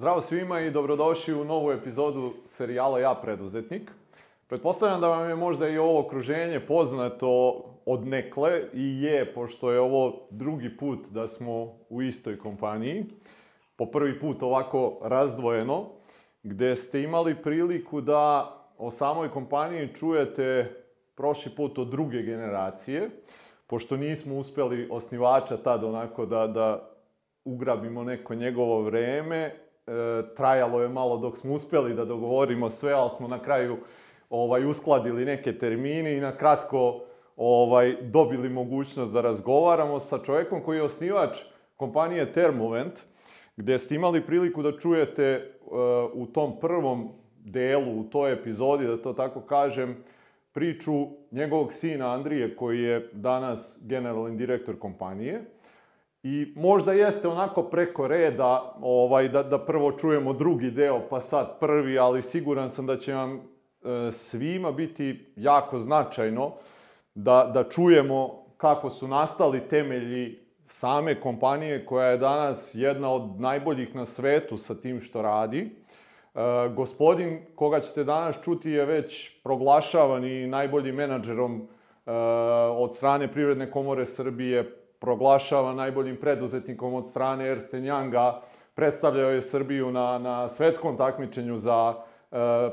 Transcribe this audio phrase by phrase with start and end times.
[0.00, 3.90] Zdravo svima i dobrodošli u novu epizodu serijala Ja preduzetnik.
[4.46, 9.80] Pretpostavljam da vam je možda i ovo okruženje poznato od nekle i je, pošto je
[9.80, 13.04] ovo drugi put da smo u istoj kompaniji.
[13.76, 15.88] Po prvi put ovako razdvojeno,
[16.42, 20.74] gde ste imali priliku da o samoj kompaniji čujete
[21.14, 23.10] prošli put od druge generacije,
[23.66, 26.90] pošto nismo uspeli osnivača tad onako da, da
[27.44, 29.69] ugrabimo neko njegovo vreme,
[30.36, 33.76] trajalo je malo dok smo uspeli da dogovorimo sve, ali smo na kraju
[34.30, 37.00] ovaj uskladili neke termine i na kratko
[37.36, 41.38] ovaj dobili mogućnost da razgovaramo sa čovekom koji je osnivač
[41.76, 43.00] kompanije Termovent,
[43.56, 45.72] gde ste imali priliku da čujete uh,
[46.14, 47.08] u tom prvom
[47.44, 49.96] delu, u toj epizodi, da to tako kažem,
[50.52, 55.44] priču njegovog sina Andrije, koji je danas generalni direktor kompanije.
[56.22, 61.58] I možda jeste onako preko reda ovaj, da, da prvo čujemo drugi deo, pa sad
[61.60, 63.40] prvi, ali siguran sam da će vam e,
[64.12, 66.52] svima biti jako značajno
[67.14, 73.94] da, da čujemo kako su nastali temelji same kompanije koja je danas jedna od najboljih
[73.94, 75.60] na svetu sa tim što radi.
[75.60, 75.68] E,
[76.76, 81.68] gospodin koga ćete danas čuti je već proglašavan i najboljim menadžerom
[82.06, 82.12] e,
[82.76, 88.32] od strane Privredne komore Srbije, proglašava najboljim preduzetnikom od strane Ernst Younga,
[88.74, 91.94] predstavljao je Srbiju na, na svetskom takmičenju za
[92.32, 92.70] e, e,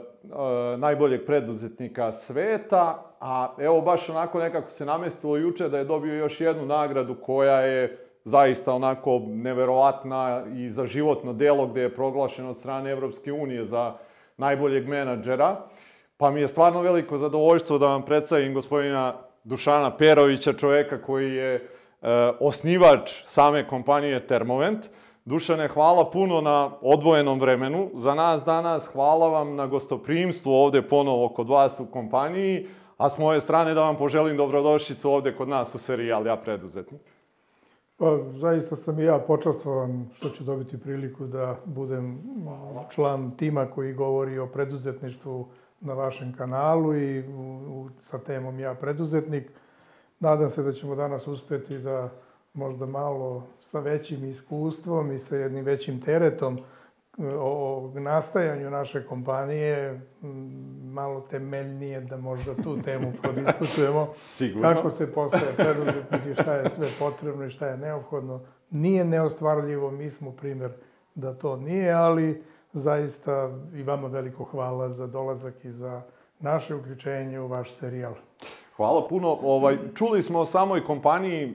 [0.78, 6.42] najboljeg preduzetnika sveta, a evo baš onako nekako se namestilo juče da je dobio još
[6.42, 12.58] jednu nagradu koja je zaista onako neverovatna i za životno delo gde je proglašeno od
[12.58, 13.94] strane Evropske unije za
[14.38, 15.56] najboljeg menadžera.
[16.18, 21.77] Pa mi je stvarno veliko zadovoljstvo da vam predstavim gospodina Dušana Perovića, čoveka koji je
[22.40, 24.90] osnivač same kompanije Termovent.
[25.26, 27.90] Dušane, hvala puno na odvojenom vremenu.
[27.94, 33.18] Za nas danas hvala vam na gostoprimstvu ovde ponovo kod vas u kompaniji, a s
[33.18, 37.02] moje strane da vam poželim dobrodošlicu ovde kod nas u serijal Ja preduzetnik.
[37.98, 42.22] Pa, zaista sam i ja počastvovan što ću dobiti priliku da budem
[42.96, 45.48] član tima koji govori o preduzetništvu
[45.82, 49.52] na vašem kanalu i u, u, sa temom Ja preduzetnik.
[50.20, 52.10] Nadam se da ćemo danas uspeti da
[52.54, 56.60] možda malo sa većim iskustvom i sa jednim većim teretom
[57.40, 60.02] o nastajanju naše kompanije
[60.84, 64.14] malo temeljnije da možda tu temu prodiskutujemo.
[64.24, 64.74] Sigurno.
[64.74, 68.42] Kako se postaje preduzetnik i šta je sve potrebno i šta je neophodno.
[68.70, 70.72] Nije neostvarljivo, mi smo primer
[71.16, 76.02] da to nije, ali zaista i vama veliko hvala za dolazak i za
[76.40, 78.14] naše uključenje u vaš serijal.
[78.78, 79.38] Hvala puno.
[79.44, 81.50] Ovaj, čuli smo o samoj kompaniji, e,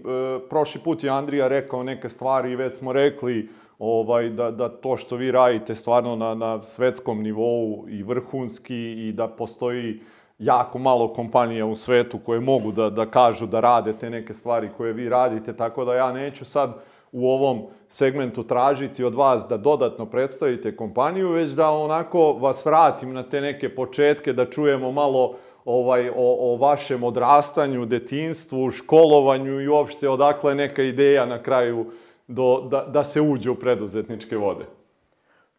[0.51, 4.97] prošli put je Andrija rekao neke stvari i već smo rekli ovaj, da, da to
[4.97, 10.01] što vi radite stvarno na, na svetskom nivou i vrhunski i da postoji
[10.39, 14.71] jako malo kompanija u svetu koje mogu da, da kažu da rade te neke stvari
[14.77, 16.75] koje vi radite, tako da ja neću sad
[17.13, 23.13] u ovom segmentu tražiti od vas da dodatno predstavite kompaniju, već da onako vas vratim
[23.13, 29.69] na te neke početke, da čujemo malo ovaj, o, o vašem odrastanju, detinstvu, školovanju i
[29.69, 31.87] uopšte odakle neka ideja na kraju
[32.29, 34.65] do, da, da se uđe u preduzetničke vode?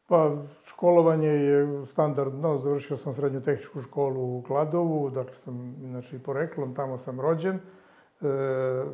[0.08, 0.32] Pa,
[0.66, 2.58] školovanje je standardno.
[2.58, 7.56] Završio sam srednju tehničku školu u Kladovu, dakle sam inače i poreklom, tamo sam rođen.
[7.56, 7.60] E,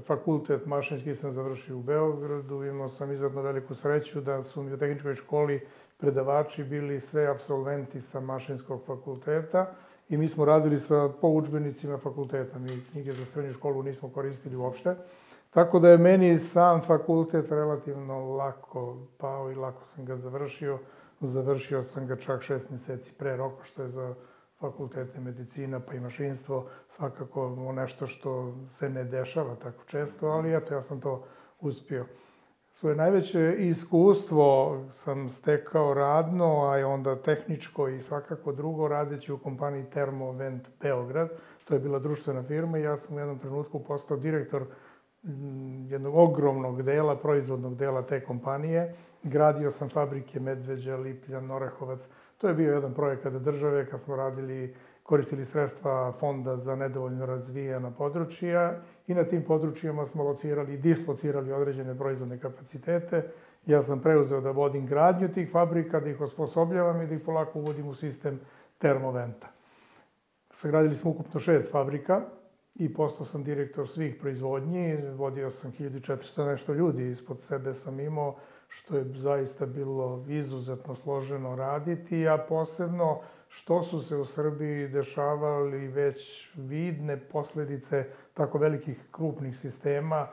[0.07, 2.63] fakultet mašinski sam završio u Beogradu.
[2.63, 5.61] Imao sam izuzetno veliku sreću da su mi u tehničkoj školi
[5.97, 9.73] predavači bili sve absolventi sa mašinskog fakulteta
[10.09, 12.59] i mi smo radili sa poučbenicima fakulteta.
[12.59, 14.95] Mi knjige za srednju školu nismo koristili uopšte.
[15.49, 20.79] Tako da je meni sam fakultet relativno lako pao i lako sam ga završio.
[21.21, 24.13] Završio sam ga čak šest meseci pre roka, što je za
[24.59, 30.73] fakultete medicina pa i mašinstvo svakako nešto što se ne dešava tako često, ali eto,
[30.73, 31.23] ja sam to
[31.59, 32.05] uspio.
[32.79, 39.83] Svoje najveće iskustvo sam stekao radno, a onda tehničko i svakako drugo, radeći u kompaniji
[39.93, 41.29] Termovent Beograd.
[41.65, 44.65] To je bila društvena firma i ja sam u jednom trenutku postao direktor
[45.89, 48.95] jednog ogromnog dela, proizvodnog dela te kompanije.
[49.23, 51.99] Gradio sam fabrike Medveđa, Lipljan, Orehovac.
[52.37, 54.75] To je bio jedan projekat države kad smo radili,
[55.09, 61.51] koristili sredstva fonda za nedovoljno razvijena područja i na tim područjima smo locirali i dislocirali
[61.51, 63.31] određene proizvodne kapacitete.
[63.65, 67.59] Ja sam preuzeo da vodim gradnju tih fabrika, da ih osposobljavam i da ih polako
[67.59, 68.39] uvodim u sistem
[68.77, 69.47] termoventa.
[70.61, 72.21] Sagradili smo ukupno šest fabrika,
[72.75, 78.35] i postao sam direktor svih proizvodnji, vodio sam 1400 nešto ljudi, ispod sebe sam imao
[78.67, 85.87] što je zaista bilo izuzetno složeno raditi, a posebno što su se u Srbiji dešavali
[85.87, 90.27] već vidne posledice tako velikih krupnih sistema,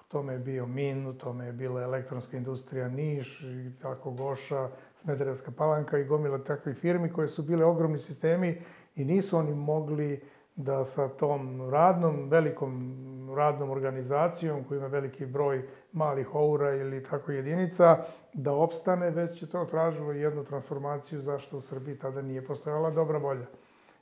[0.00, 4.68] u tome je bio MIN, u tome je bila elektronska industrija Niš, i tako Goša,
[5.02, 8.62] Smederevska palanka i gomila takvih firmi koje su bile ogromni sistemi
[8.96, 10.20] i nisu oni mogli
[10.56, 12.96] da sa tom radnom, velikom
[13.36, 17.98] radnom organizacijom koja ima veliki broj malih oura ili tako jedinica,
[18.32, 23.18] da opstane, već je to tražilo jednu transformaciju zašto u Srbiji tada nije postojala dobra
[23.18, 23.46] volja.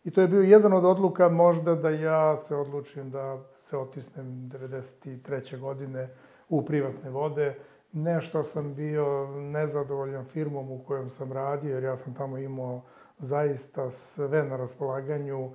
[0.04, 4.26] I to je bio jedan od odluka možda da ja se odlučim da se otisnem
[4.26, 5.58] 93.
[5.58, 6.08] godine
[6.48, 7.54] u privatne vode.
[7.92, 12.82] Nešto sam bio nezadovoljan firmom u kojom sam radio, jer ja sam tamo imao
[13.18, 15.50] zaista sve na raspolaganju,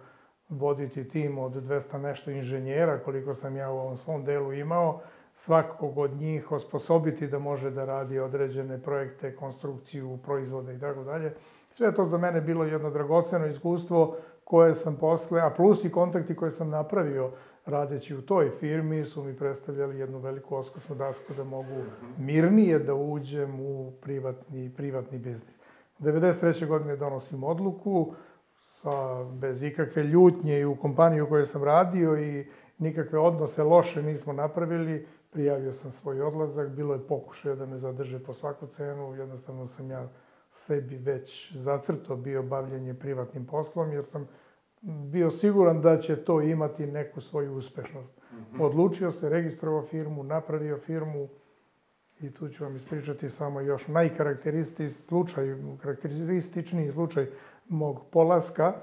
[0.50, 5.02] voditi tim od 200 nešto inženjera, koliko sam ja u ovom svom delu imao,
[5.46, 11.34] svakog od njih osposobiti da može da radi određene projekte, konstrukciju, proizvode i tako dalje.
[11.72, 16.36] Sve to za mene bilo jedno dragoceno iskustvo koje sam posle, a plus i kontakti
[16.36, 17.32] koje sam napravio
[17.66, 21.84] radeći u toj firmi su mi predstavljali jednu veliku oskošnu dasku da mogu
[22.18, 25.56] mirnije da uđem u privatni, privatni biznis.
[26.00, 26.68] 93.
[26.68, 28.14] godine donosim odluku,
[28.82, 32.48] sa, bez ikakve ljutnje i u kompaniju u kojoj sam radio i
[32.78, 38.20] nikakve odnose loše nismo napravili, prijavio sam svoj odlazak, bilo je pokušaja da me zadrže
[38.20, 40.10] po svaku cenu, jednostavno sam ja
[40.56, 44.28] sebi već zacrto bio bavljenje privatnim poslom, jer sam
[45.12, 48.22] bio siguran da će to imati neku svoju uspešnost.
[48.32, 48.64] Mm -hmm.
[48.64, 51.28] Odlučio se, registrovao firmu, napravio firmu
[52.20, 57.28] i tu ću vam ispričati samo još najkarakterističniji slučaj, karakterističniji slučaj
[57.70, 58.74] mog polaska.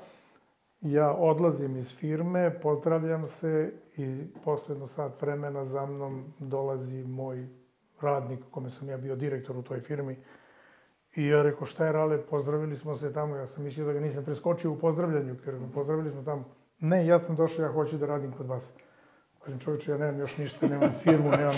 [0.80, 7.48] Ja odlazim iz firme, pozdravljam se i posledno sat vremena za mnom dolazi moj
[8.00, 10.16] radnik, kome sam ja bio direktor u toj firmi.
[11.14, 14.00] I ja rekao, šta je Rale, pozdravili smo se tamo, ja sam mislio da ga
[14.00, 16.44] nisam preskočio u pozdravljanju, jer pozdravili smo tamo.
[16.78, 18.74] Ne, ja sam došao, ja hoću da radim kod vas.
[19.44, 21.54] Kažem, čovječe, ja nemam još ništa, nemam firmu, nemam...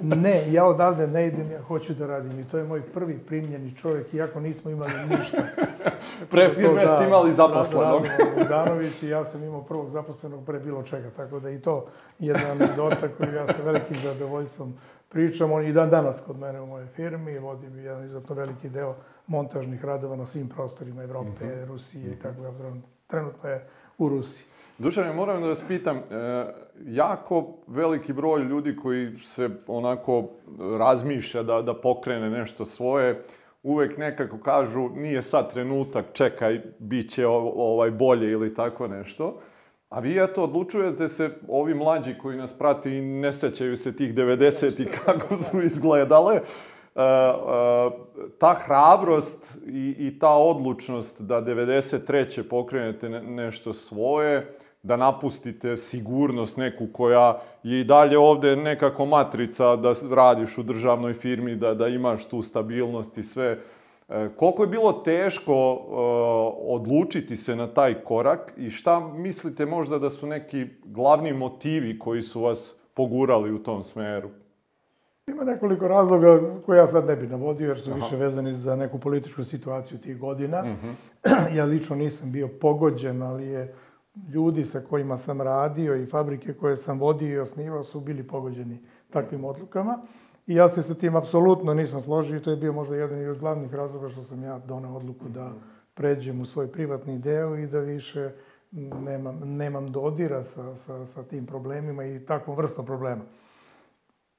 [0.00, 2.40] Ne, ja odavde ne idem, ja hoću da radim.
[2.40, 5.42] I to je moj prvi primljeni čovjek, iako nismo imali ništa.
[6.30, 8.02] pre firme da, ste imali zaposlenog.
[8.02, 11.86] Da, Bogdanović i ja sam imao prvog zaposlenog pre bilo čega, tako da i to
[12.18, 14.74] jedna anegdota koju ja sa velikim zadovoljstvom
[15.08, 15.52] pričam.
[15.52, 18.94] On i dan danas kod mene u mojoj firmi, vodim jedan izuzetno veliki deo
[19.26, 21.66] montažnih radova na svim prostorima Evrope, mm -hmm.
[21.66, 22.52] Rusije i tako da
[23.06, 23.66] trenutno je
[23.98, 24.44] u Rusiji.
[24.78, 26.02] Dušan, ja moram da vas pitam, e,
[26.86, 30.24] jako veliki broj ljudi koji se onako
[30.78, 33.24] razmišlja da, da pokrene nešto svoje,
[33.62, 39.40] uvek nekako kažu nije sad trenutak, čekaj, bit će ovaj bolje ili tako nešto.
[39.88, 44.14] A vi eto odlučujete se, ovi mlađi koji nas prati i ne sećaju se tih
[44.14, 46.42] 90 i kako su izgledale, e, e,
[48.38, 52.42] ta hrabrost i, i ta odlučnost da 93.
[52.42, 59.92] pokrenete nešto svoje, da napustite sigurnost neku koja je i dalje ovde nekako matrica da
[60.10, 63.58] radiš u državnoj firmi, da, da imaš tu stabilnost i sve.
[64.08, 65.84] E, koliko je bilo teško e,
[66.74, 72.22] odlučiti se na taj korak i šta mislite možda da su neki glavni motivi koji
[72.22, 74.30] su vas pogurali u tom smeru?
[75.26, 77.98] Ima nekoliko razloga koje ja sad ne bih navodio, jer su Aha.
[77.98, 80.60] više vezani za neku političku situaciju tih godina.
[80.60, 80.88] Uh mhm.
[81.22, 81.56] -huh.
[81.56, 83.74] ja lično nisam bio pogođen, ali je
[84.32, 88.78] ljudi sa kojima sam radio i fabrike koje sam vodio i osnivao su bili pogođeni
[89.10, 89.98] takvim odlukama.
[90.46, 93.38] I ja se sa tim apsolutno nisam složio i to je bio možda jedan od
[93.38, 95.52] glavnih razloga što sam ja donao odluku da
[95.94, 98.30] pređem u svoj privatni deo i da više
[99.04, 103.22] nemam, nemam dodira sa, sa, sa tim problemima i takvom vrstom problema.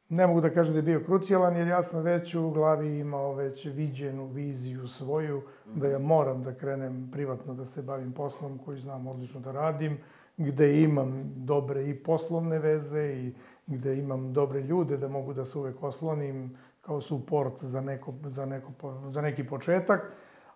[0.10, 3.34] Ne mogu da kažem da je bio krucijalan, jer ja sam već u glavi imao
[3.34, 5.42] već viđenu viziju svoju,
[5.76, 9.98] da ja moram da krenem privatno da se bavim poslom koji znam odlično da radim,
[10.38, 13.34] gde imam dobre i poslovne veze i
[13.68, 18.46] gde imam dobre ljude da mogu da se uvek oslonim kao suport za, neko, za,
[18.46, 18.72] neko,
[19.10, 20.12] za neki početak.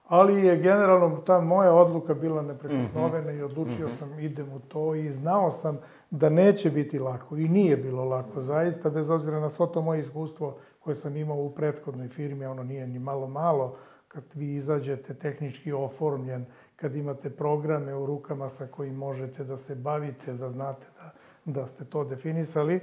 [0.08, 3.40] Ali je generalno ta moja odluka bila neprekosnovena mm -hmm.
[3.40, 4.00] i odlučio mm -hmm.
[4.00, 5.80] sam idem u to i znao sam
[6.14, 10.02] da neće biti lako i nije bilo lako zaista, bez obzira na svo to moje
[10.02, 13.78] iskustvo koje sam imao u prethodnoj firmi, ono nije ni malo malo,
[14.08, 19.76] kad vi izađete tehnički oformljen, kad imate programe u rukama sa kojim možete da se
[19.76, 21.14] bavite, da znate da,
[21.46, 22.80] da ste to definisali,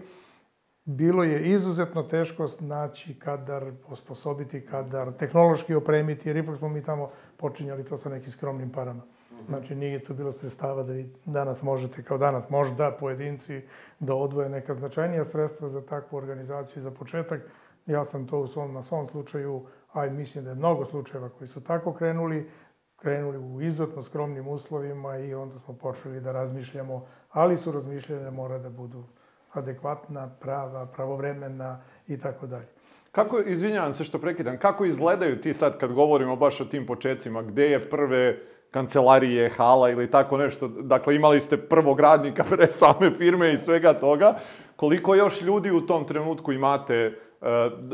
[0.85, 7.11] bilo je izuzetno teško naći kadar, osposobiti kadar, tehnološki opremiti, jer ipak smo mi tamo
[7.37, 9.03] počinjali to sa nekim skromnim parama.
[9.51, 13.63] Znači, nije to bilo sredstava da vi danas možete, kao danas, možda pojedinci
[13.99, 17.41] da odvoje neka značajnija sredstva za takvu organizaciju za početak.
[17.87, 21.49] Ja sam to u svom, na svom slučaju, a mislim da je mnogo slučajeva koji
[21.49, 22.51] su tako krenuli,
[22.97, 28.59] krenuli u izuzetno skromnim uslovima i onda smo počeli da razmišljamo, ali su razmišljanja mora
[28.59, 29.05] da budu
[29.53, 32.69] adekvatna, prava, pravovremena i tako dalje.
[33.13, 37.43] Kako, izvinjavam se što prekidam, kako izgledaju ti sad kad govorimo baš o tim početcima,
[37.43, 38.39] gde je prve
[38.71, 43.93] kancelarije, hala ili tako nešto, dakle imali ste prvog radnika pre same firme i svega
[43.93, 44.35] toga,
[44.77, 47.13] koliko još ljudi u tom trenutku imate e,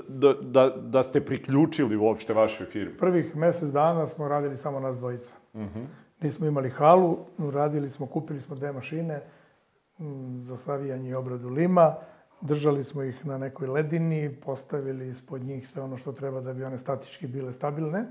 [0.09, 2.97] da, da, da ste priključili uopšte vašoj firmi?
[2.97, 5.35] Prvih mesec dana smo radili samo nas dvojica.
[5.55, 5.85] Uh -huh.
[6.21, 7.19] Nismo imali halu,
[7.53, 9.21] radili smo, kupili smo dve mašine
[10.43, 11.95] za savijanje i obradu lima,
[12.41, 16.65] Držali smo ih na nekoj ledini, postavili ispod njih sve ono što treba da bi
[16.65, 18.05] one statički bile stabilne.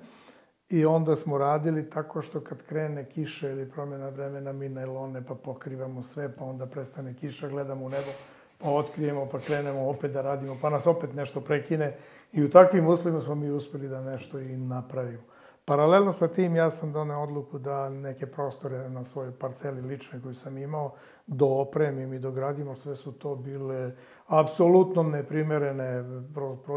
[0.69, 5.35] I onda smo radili tako što kad krene kiša ili promjena vremena, mi najlone pa
[5.35, 8.11] pokrivamo sve, pa onda prestane kiša, gledamo u nebo,
[8.57, 11.97] pa otkrijemo, pa krenemo opet da radimo, pa nas opet nešto prekine.
[12.33, 15.23] I u takvim uslovima smo mi uspeli da nešto i napravimo.
[15.65, 20.35] Paralelno sa tim ja sam doneo odluku da neke prostore na svojoj parceli lične koju
[20.35, 20.93] sam imao
[21.27, 22.75] doopremim i dogradimo.
[22.75, 23.91] Sve su to bile
[24.27, 26.03] apsolutno neprimerene,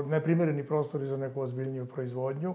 [0.06, 2.54] neprimereni prostori za neku ozbiljniju proizvodnju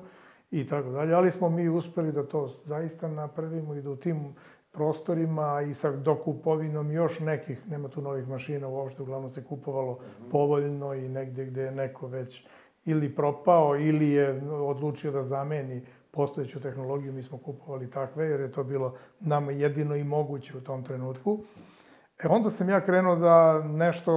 [0.53, 1.13] i tako dalje.
[1.13, 4.35] Ali smo mi uspeli da to zaista napravimo i da u tim
[4.71, 9.99] prostorima i sa dokupovinom još nekih, nema tu novih mašina uopšte, uglavnom se kupovalo
[10.31, 12.45] povoljno i negde gde je neko već
[12.85, 15.81] ili propao ili je odlučio da zameni
[16.11, 20.61] postojeću tehnologiju, mi smo kupovali takve, jer je to bilo nama jedino i moguće u
[20.61, 21.39] tom trenutku.
[22.23, 24.13] E onda sam ja krenuo da nešto,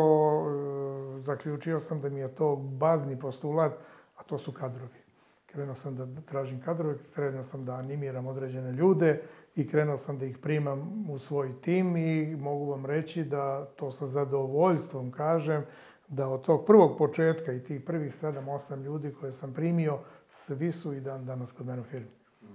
[1.16, 3.73] e, zaključio sam da mi je to bazni postulat,
[4.16, 5.06] a to su kadrovi.
[5.47, 9.23] Krenuo sam da tražim kadrove, krenuo sam da animiram određene ljude
[9.57, 13.93] i krenuo sam da ih primam u svoj tim i mogu vam reći da to
[13.93, 15.65] sa zadovoljstvom kažem
[16.09, 19.99] da od tog prvog početka i tih prvih 7-8 ljudi koje sam primio,
[20.29, 22.09] svi su i dan danas kod mene u firmi.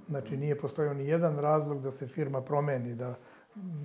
[0.10, 3.16] Znači, nije postojao ni jedan razlog da se firma promeni, da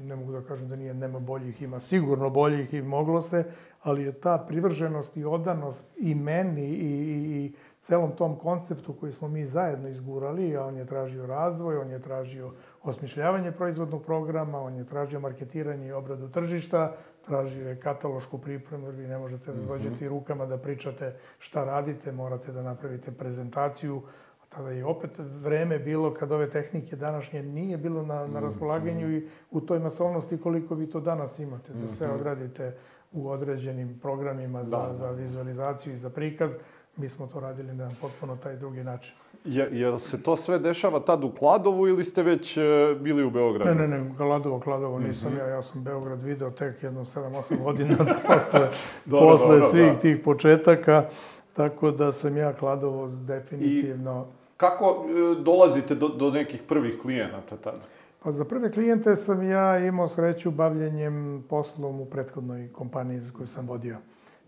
[0.03, 3.45] ne mogu da kažem da nije, nema boljih, ima sigurno boljih i moglo se,
[3.83, 7.53] ali je ta privrženost i odanost i meni i, i, i
[7.87, 12.03] celom tom konceptu koji smo mi zajedno izgurali, a on je tražio razvoj, on je
[12.03, 12.51] tražio
[12.83, 16.93] osmišljavanje proizvodnog programa, on je tražio marketiranje i obradu tržišta,
[17.27, 19.69] tražio je katalošku pripremu, jer vi ne možete da mhm.
[19.69, 24.03] dođete rukama da pričate šta radite, morate da napravite prezentaciju,
[24.49, 28.45] tada je opet vreme bilo kad ove tehnike današnje nije bilo na, na mhm.
[28.45, 32.17] raspolaganju i u toj masovnosti koliko vi to danas imate, da sve mhm.
[32.17, 32.77] odradite
[33.13, 34.95] u određenim programima za, da, da.
[34.95, 36.51] za vizualizaciju i za prikaz.
[36.97, 39.15] Mi smo to radili na potpuno taj drugi način.
[39.45, 42.63] Je, je se to sve dešava tad u Kladovu ili ste već e,
[43.01, 43.81] bili u Beogradu?
[43.81, 45.39] Ne, ne, ne, Kladovo, Kladovo nisam mm -hmm.
[45.39, 45.47] ja.
[45.47, 48.69] Ja sam Beograd video tek jedno 7-8 godina posle,
[49.05, 49.99] dobro, posle dobro, svih da.
[49.99, 51.05] tih početaka.
[51.53, 54.27] Tako da sam ja Kladovo definitivno...
[54.31, 57.83] I kako e, dolazite do, do nekih prvih klijenata tada?
[58.23, 63.47] Pa za prve klijente sam ja imao sreću bavljenjem poslom u prethodnoj kompaniji za koju
[63.47, 63.97] sam vodio.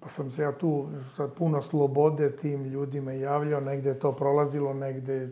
[0.00, 4.75] Pa sam se ja tu sa puno slobode tim ljudima javljao, negde je to prolazilo,
[4.75, 5.28] negde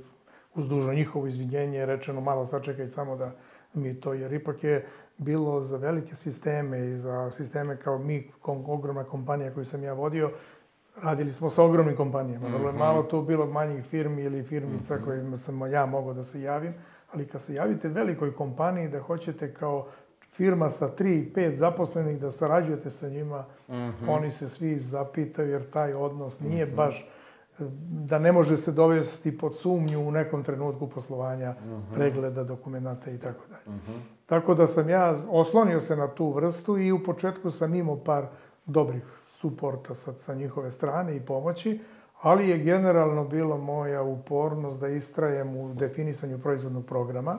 [0.54, 3.32] uz dužo njihovo izvinjenje rečeno malo sačekaj samo da
[3.74, 4.86] mi to, jer ipak je
[5.18, 9.92] bilo za velike sisteme i za sisteme kao mi, kom, ogromna kompanija koju sam ja
[9.92, 10.30] vodio,
[11.02, 12.48] radili smo sa ogromnim kompanijama.
[12.48, 12.78] Vrlo je mhm.
[12.78, 15.04] malo tu bilo manjih firmi ili firmica mm -hmm.
[15.04, 16.74] kojima sam ja mogao da se javim,
[17.12, 19.86] ali kad se javite velikoj kompaniji da hoćete kao
[20.36, 24.08] firma sa 3 5 zaposlenih da sarađujete sa njima, mm -hmm.
[24.08, 26.76] oni se svi zapitaju jer taj odnos nije mm -hmm.
[26.76, 27.08] baš
[27.88, 31.94] da ne može se dovesti pod sumnju u nekom trenutku poslovanja, mm -hmm.
[31.94, 33.78] pregleda dokumenta i tako dalje.
[33.78, 33.98] -hmm.
[34.26, 38.26] Tako da sam ja oslonio se na tu vrstu i u početku sam imao par
[38.66, 39.02] dobrih
[39.40, 41.80] suporta sa, sa njihove strane i pomoći,
[42.22, 47.38] ali je generalno bilo moja upornost da istrajem u definisanju proizvodnog programa,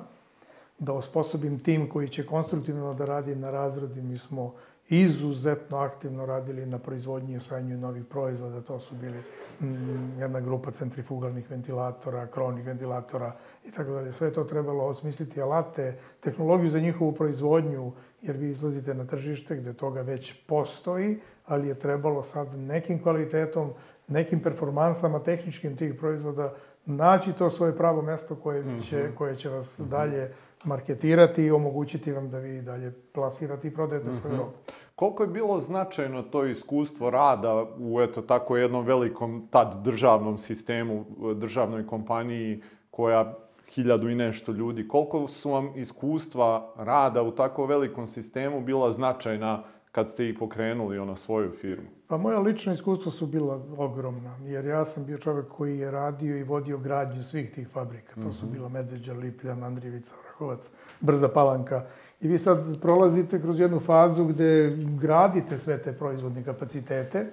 [0.79, 4.01] da osposobim tim koji će konstruktivno da radi na razradi.
[4.01, 4.53] Mi smo
[4.89, 8.61] izuzetno aktivno radili na proizvodnji i osvajanju novih proizvoda.
[8.61, 9.17] To su bili
[9.61, 13.33] mm, jedna grupa centrifugalnih ventilatora, krovnih ventilatora
[13.65, 14.13] i tako dalje.
[14.13, 17.91] Sve to trebalo osmisliti alate, tehnologiju za njihovu proizvodnju,
[18.21, 23.69] jer vi izlazite na tržište gde toga već postoji, ali je trebalo sad nekim kvalitetom,
[24.07, 26.53] nekim performansama tehničkim tih proizvoda
[26.85, 29.15] naći to svoje pravo mesto koje će, mhm.
[29.15, 29.89] koje će vas mhm.
[29.89, 30.33] dalje
[30.67, 34.37] marketirati i omogućiti vam da vi dalje plasirate i prodajete svoju mhm.
[34.37, 34.51] robu.
[34.95, 41.05] Koliko je bilo značajno to iskustvo rada u eto tako jednom velikom tad državnom sistemu,
[41.35, 43.33] državnoj kompaniji koja
[43.69, 49.63] hiljadu i nešto ljudi, koliko su vam iskustva rada u tako velikom sistemu bila značajna
[49.91, 51.87] kad ste i pokrenuli ono svoju firmu?
[52.07, 56.37] Pa moja lična iskustva su bila ogromna, jer ja sam bio čovjek koji je radio
[56.37, 58.21] i vodio gradnju svih tih fabrika.
[58.21, 60.59] To su bila Medveđa, Lipljan, Andrijevica, Vrahovac,
[61.01, 61.85] Brza Palanka.
[62.21, 67.25] I vi sad prolazite kroz jednu fazu gde gradite sve te proizvodne kapacitete,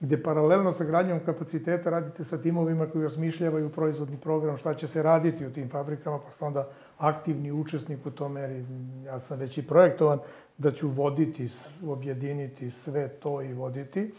[0.00, 5.02] gde paralelno sa gradnjom kapaciteta radite sa timovima koji osmišljavaju proizvodni program, šta će se
[5.02, 8.64] raditi u tim fabrikama, pa ste onda aktivni učesnik u tome, jer
[9.04, 10.18] ja sam već i projektovan
[10.58, 11.48] da ću voditi,
[11.86, 14.14] objediniti sve to i voditi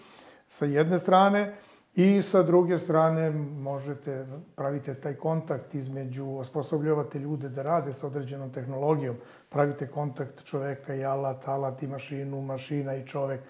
[0.48, 1.56] sa jedne strane
[1.98, 4.25] i sa druge strane možete,
[4.56, 9.16] pravite taj kontakt između, osposobljavate ljude da rade sa određenom tehnologijom,
[9.50, 13.42] pravite kontakt čoveka i alat, alat i mašinu, mašina i čovek,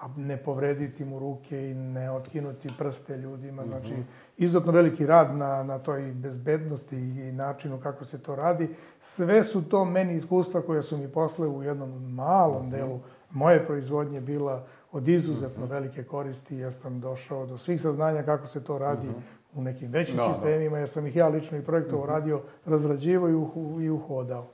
[0.00, 3.62] a ne povrediti mu ruke i ne otkinuti prste ljudima.
[3.62, 3.68] -hmm.
[3.68, 3.94] Znači,
[4.36, 8.68] izuzetno veliki rad na, na toj bezbednosti i načinu kako se to radi.
[9.00, 12.70] Sve su to meni iskustva koje su mi posle u jednom malom -hmm.
[12.70, 15.70] delu moje proizvodnje bila od izuzetno -hmm.
[15.70, 19.58] velike koristi, jer sam došao do svih saznanja kako se to radi -hmm.
[19.58, 22.08] u nekim većim da, sistemima, jer sam ih ja lično i projektovo -hmm.
[22.08, 24.46] radio, razrađivao i, i uhodao.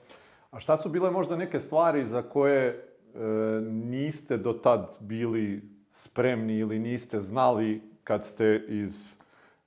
[0.50, 5.62] A šta su bile možda neke stvari za koje E, niste do tad bili
[5.92, 9.16] spremni ili niste znali kad ste iz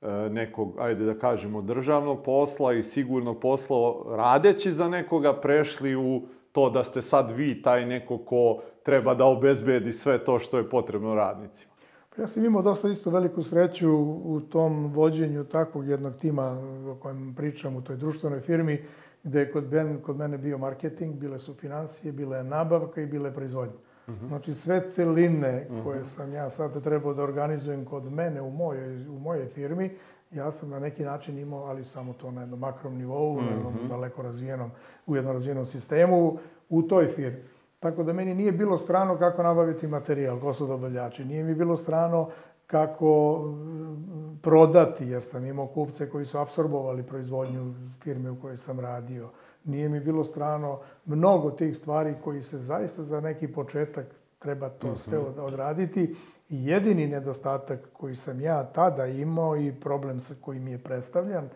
[0.02, 6.22] e, nekog, ajde da kažemo, državnog posla i sigurnog posla radeći za nekoga prešli u
[6.56, 10.70] to da ste sad vi taj neko ko treba da obezbedi sve to što je
[10.70, 11.72] potrebno radnicima?
[12.16, 13.92] Pa ja sam imao dosta isto veliku sreću
[14.24, 16.58] u tom vođenju takvog jednog tima
[16.92, 18.86] o kojem pričam u toj društvenoj firmi,
[19.24, 23.06] gde je kod, ben, kod mene bio marketing, bile su financije, bila je nabavka i
[23.06, 23.76] bile proizvodnje.
[24.08, 24.26] Uh mhm.
[24.26, 24.28] -huh.
[24.28, 25.84] Znači sve celine mhm.
[25.84, 29.98] koje sam ja sad trebao da organizujem kod mene u mojoj, u mojoj firmi,
[30.32, 33.46] ja sam na neki način imao, ali samo to na jednom makrom nivou, uh -huh.
[33.46, 33.88] na jednom mhm.
[33.88, 34.72] daleko razvijenom,
[35.06, 36.38] u jednom razvijenom sistemu,
[36.70, 37.44] u toj firmi.
[37.80, 41.26] Tako da meni nije bilo strano kako nabaviti materijal, ko su dobavljači.
[41.26, 42.30] Nije mi bilo strano
[42.68, 48.80] kako mm, prodati, jer sam imao kupce koji su apsorbovali proizvodnju firme u kojoj sam
[48.80, 49.30] radio.
[49.64, 54.06] Nije mi bilo strano mnogo tih stvari koji se zaista za neki početak
[54.40, 54.98] treba to mhm.
[54.98, 56.16] sve odraditi.
[56.50, 61.50] I jedini nedostatak koji sam ja tada imao i problem sa koji mi je predstavljan,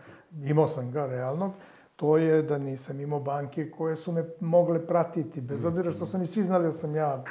[0.43, 1.51] imao sam ga realnog,
[1.95, 6.17] to je da nisam imao banke koje su me mogle pratiti, bez obzira što su
[6.17, 7.23] mi svi znali da sam ja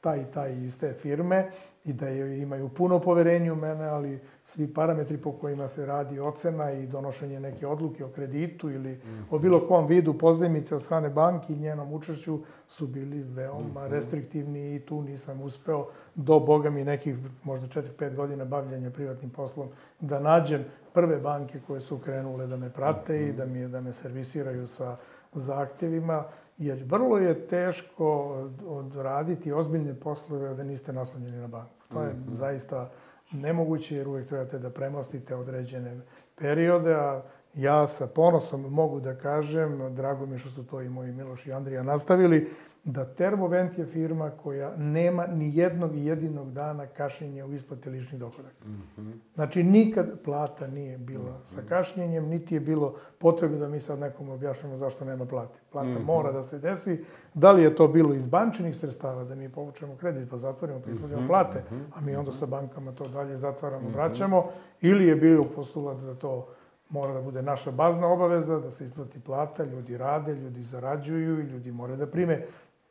[0.00, 1.50] taj i taj iz te firme
[1.84, 4.20] i da je, imaju puno poverenja u mene, ali
[4.54, 9.22] svi parametri po kojima se radi ocena i donošenje neke odluke o kreditu ili -hmm.
[9.30, 12.38] o bilo kom vidu pozajmice od strane banki i njenom učešću
[12.68, 13.90] su bili veoma -hmm.
[13.90, 19.68] restriktivni i tu nisam uspeo do, boga mi, nekih možda 4-5 godina bavljanja privatnim poslom
[20.00, 23.92] da nađem prve banke koje su krenule da me prate i da, mi, da me
[23.92, 24.96] servisiraju sa
[25.32, 26.24] zahtjevima
[26.58, 28.36] jer vrlo je teško
[28.66, 31.84] odraditi ozbiljne poslove da niste naslonjeni na banku.
[31.92, 32.38] To je mm -hmm.
[32.38, 32.90] zaista
[33.34, 36.00] nemoguće jer uvek trebate da premostite određene
[36.36, 37.22] periode, a
[37.54, 41.52] ja sa ponosom mogu da kažem, drago mi što su to i moji Miloš i
[41.52, 42.50] Andrija nastavili,
[42.84, 48.52] da Termovent je firma koja nema ni jednog jedinog dana kašnjenja u isplati ličnih dohodak.
[48.64, 49.12] Mm -hmm.
[49.34, 51.54] Znači, nikad plata nije bila mm -hmm.
[51.54, 55.58] sa kašnjenjem, niti je bilo potrebe da mi sad nekom objašnjamo zašto nema plate.
[55.72, 56.04] Plata mm -hmm.
[56.04, 57.04] mora da se desi.
[57.34, 60.90] Da li je to bilo iz bančenih sredstava, da mi povučemo kredit, pa zatvorimo, pa
[60.90, 61.28] isplaćamo mm -hmm.
[61.28, 61.62] plate,
[61.94, 63.94] a mi onda sa bankama to dalje zatvaramo, mm -hmm.
[63.94, 66.48] vraćamo, ili je bilo postulat da to
[66.88, 71.46] mora da bude naša bazna obaveza, da se isplati plata, ljudi rade, ljudi zarađuju i
[71.46, 72.46] ljudi moraju da prime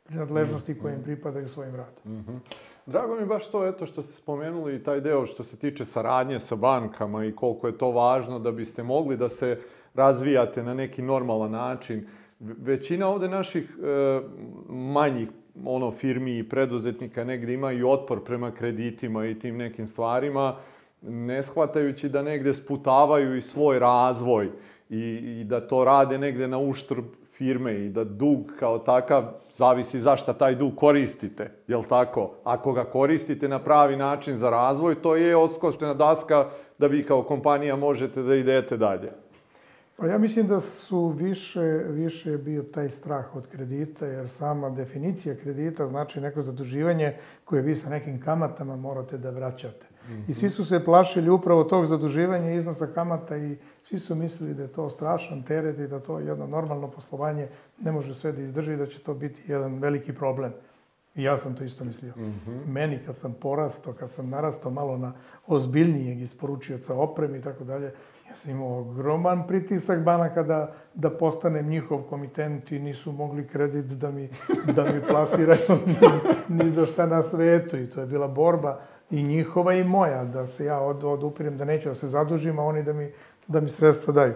[0.08, 1.94] nadležnosti koje im pripadaju svojim radom.
[2.04, 2.38] Mm -hmm.
[2.86, 6.56] Drago mi baš to, eto, što ste spomenuli taj deo što se tiče saradnje sa
[6.56, 9.60] bankama i koliko je to važno da biste mogli da se
[9.94, 12.06] razvijate na neki normalan način.
[12.40, 14.20] Većina ovde naših e,
[14.68, 15.28] manjih
[15.64, 20.56] ono firmi i preduzetnika negde ima i otpor prema kreditima i tim nekim stvarima,
[21.02, 24.50] ne shvatajući da negde sputavaju i svoj razvoj
[24.90, 25.00] i,
[25.40, 27.04] i da to rade negde na uštrb
[27.36, 32.30] firme i da dug kao takav zavisi zašta taj dug koristite, jel tako?
[32.44, 37.22] Ako ga koristite na pravi način za razvoj, to je oskočna daska da vi kao
[37.22, 39.12] kompanija možete da idete dalje.
[39.96, 45.34] Pa ja mislim da su više, više bio taj strah od kredita, jer sama definicija
[45.36, 47.12] kredita znači neko zaduživanje
[47.44, 49.86] koje vi sa nekim kamatama morate da vraćate.
[50.08, 50.30] Mm -hmm.
[50.30, 53.56] I svi su se plašili upravo tog zaduživanja iznosa kamata i
[53.88, 57.48] Svi su mislili da je to strašan teret i da to jedno normalno poslovanje
[57.80, 60.52] ne može sve da izdrži, da će to biti jedan veliki problem.
[61.14, 62.12] I ja sam to isto mislio.
[62.16, 62.66] Mm -hmm.
[62.66, 65.12] Meni kad sam porastao, kad sam narastao malo na
[65.46, 67.92] ozbiljnijeg isporučioca opreme i tako dalje,
[68.34, 73.84] Ja sam imao ogroman pritisak banaka da, da postanem njihov komitent i nisu mogli kredit
[73.84, 74.28] da mi,
[74.74, 75.94] da mi plasiraju ni,
[76.64, 77.76] ni za šta na svetu.
[77.76, 81.64] I to je bila borba i njihova i moja, da se ja od, odupirem, da
[81.64, 83.12] neću da se zadužim, a oni da mi,
[83.46, 84.34] da mi sredstva daju.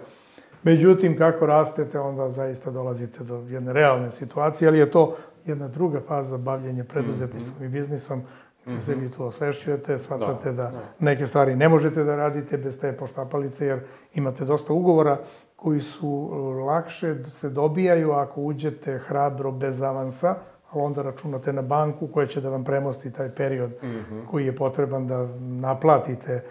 [0.63, 5.17] Međutim, kako rastete, onda zaista dolazite do jedne realne situacije, ali je to
[5.47, 7.67] jedna druga faza bavljenja preduzetništvom mm -hmm.
[7.67, 8.23] i biznisom,
[8.67, 12.59] gde se vi to osvešćujete, shvatate da, da, da neke stvari ne možete da radite
[12.59, 13.81] bez te poštapalice, jer
[14.15, 15.19] imate dosta ugovora
[15.57, 16.31] koji su
[16.67, 20.35] lakše se dobijaju ako uđete hrabro bez avansa,
[20.71, 24.27] ali onda računate na banku koja će da vam premosti taj period mm -hmm.
[24.31, 26.45] koji je potreban da naplatite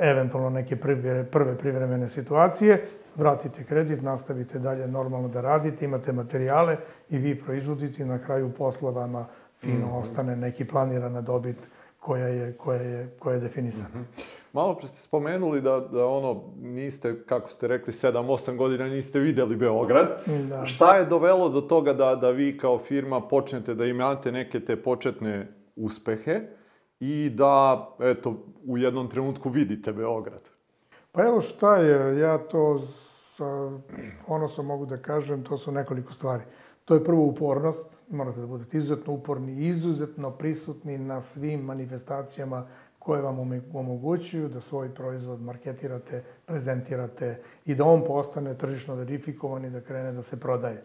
[0.00, 6.76] eventualno neke prve, prve privremene situacije, vratite kredit, nastavite dalje normalno da radite, imate materijale
[7.10, 9.26] i vi proizvodite i na kraju posla vama
[9.60, 10.00] fino mm -hmm.
[10.00, 11.56] ostane neki planirana dobit
[12.00, 13.88] koja je, koja je, koja je definisana.
[13.94, 14.22] Mm -hmm.
[14.52, 19.56] Malo pre ste spomenuli da, da ono, niste, kako ste rekli, 7-8 godina niste videli
[19.56, 20.08] Beograd.
[20.48, 20.66] Da.
[20.66, 24.76] Šta je dovelo do toga da, da vi kao firma počnete da imate neke te
[24.76, 26.40] početne uspehe
[27.04, 28.36] i da, eto,
[28.66, 30.40] u jednom trenutku vidite Beograd?
[31.12, 32.82] Pa evo šta je, ja to
[33.36, 33.70] sa
[34.26, 36.44] ponosom mogu da kažem, to su nekoliko stvari.
[36.84, 42.66] To je prvo upornost, morate da budete izuzetno uporni izuzetno prisutni na svim manifestacijama
[42.98, 43.38] koje vam
[43.74, 50.12] omogućuju da svoj proizvod marketirate, prezentirate i da on postane tržišno verifikovan i da krene
[50.12, 50.84] da se prodaje.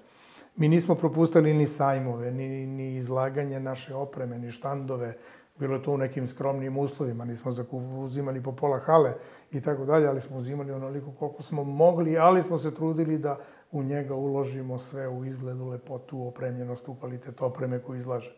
[0.55, 5.17] Mi nismo propustili ni sajmove, ni, ni izlaganje naše opreme, ni štandove,
[5.59, 7.51] bilo je to u nekim skromnim uslovima, nismo
[7.97, 9.13] uzimali po pola hale
[9.51, 13.37] i tako dalje, ali smo uzimali onoliko koliko smo mogli, ali smo se trudili da
[13.71, 18.35] u njega uložimo sve u izgledu, lepotu, opremljenost, u kvalitet opreme koju izlažemo.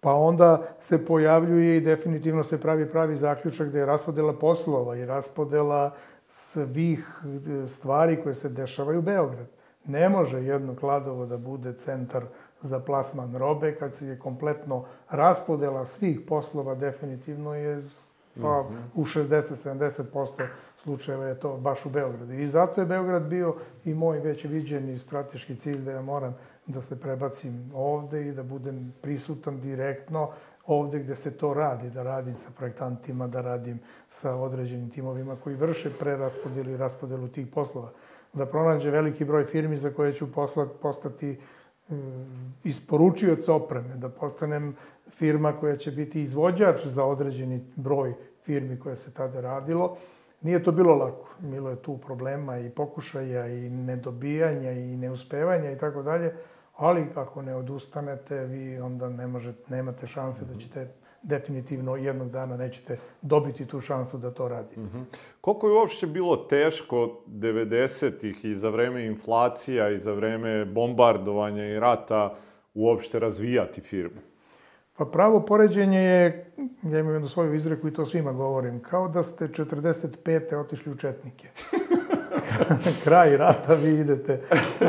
[0.00, 5.06] Pa onda se pojavljuje i definitivno se pravi pravi zaključak da je raspodela poslova i
[5.06, 5.94] raspodela
[6.32, 7.08] svih
[7.64, 9.46] e, stvari koje se dešavaju u Beograd.
[9.84, 12.24] Ne može jedno kladovo da bude centar
[12.62, 17.82] za plasman robe kad se je kompletno raspodela svih poslova definitivno je
[18.42, 20.46] pa, u 60-70%
[20.82, 22.32] slučajeva je to baš u Beogradu.
[22.32, 26.82] I zato je Beograd bio i moj već viđeni strateški cilj da ja moram da
[26.82, 30.30] se prebacim ovde i da budem prisutan direktno
[30.68, 35.56] ovde gde se to radi, da radim sa projektantima, da radim sa određenim timovima koji
[35.56, 37.90] vrše preraspodelu i raspodelu tih poslova.
[38.32, 41.38] Da pronađe veliki broj firmi za koje ću poslat, postati
[42.64, 44.76] isporučioc opreme, da postanem
[45.10, 49.96] firma koja će biti izvođač za određeni broj firmi koje se tada radilo.
[50.40, 51.28] Nije to bilo lako.
[51.38, 56.34] Bilo je tu problema i pokušaja i nedobijanja i neuspevanja i tako dalje
[56.78, 60.88] ali ako ne odustanete, vi onda ne možete, nemate šanse da ćete
[61.22, 64.80] definitivno jednog dana nećete dobiti tu šansu da to radite.
[64.80, 65.04] Mm -hmm.
[65.40, 71.80] Koliko je uopšte bilo teško 90-ih i za vreme inflacija i za vreme bombardovanja i
[71.80, 72.34] rata
[72.74, 74.20] uopšte razvijati firmu?
[74.96, 76.52] Pa pravo poređenje je,
[76.82, 80.56] ja imam jednu svoju izreku i to svima govorim, kao da ste 45.
[80.56, 81.48] otišli u Četnike.
[83.04, 84.40] kraj rata vi idete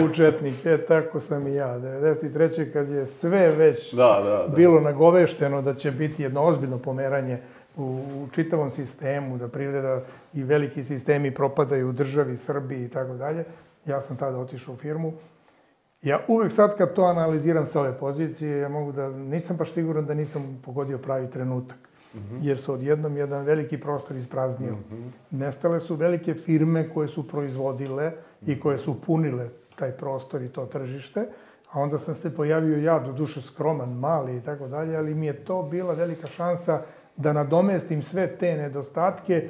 [0.04, 1.80] u Četnike, tako sam i ja.
[1.80, 2.74] 93.
[2.74, 4.56] kad je sve već da, da, da.
[4.56, 7.40] bilo nagovešteno da će biti jedno ozbiljno pomeranje
[7.78, 10.02] u, u čitavom sistemu, da privreda
[10.34, 13.44] i veliki sistemi propadaju u državi, Srbiji i tako dalje,
[13.86, 15.14] ja sam tada otišao u firmu.
[16.02, 20.06] Ja uvek sad kad to analiziram sa ove pozicije, ja mogu da, nisam baš siguran
[20.06, 21.89] da nisam pogodio pravi trenutak
[22.42, 24.74] jer se odjednom jedan veliki prostor ispraznio.
[24.74, 25.38] Mm -hmm.
[25.38, 28.12] Nestale su velike firme koje su proizvodile
[28.46, 31.28] i koje su punile taj prostor i to tržište,
[31.72, 35.26] a onda sam se pojavio ja, do duše skroman, mali i tako dalje, ali mi
[35.26, 36.82] je to bila velika šansa
[37.16, 39.50] da nadomestim sve te nedostatke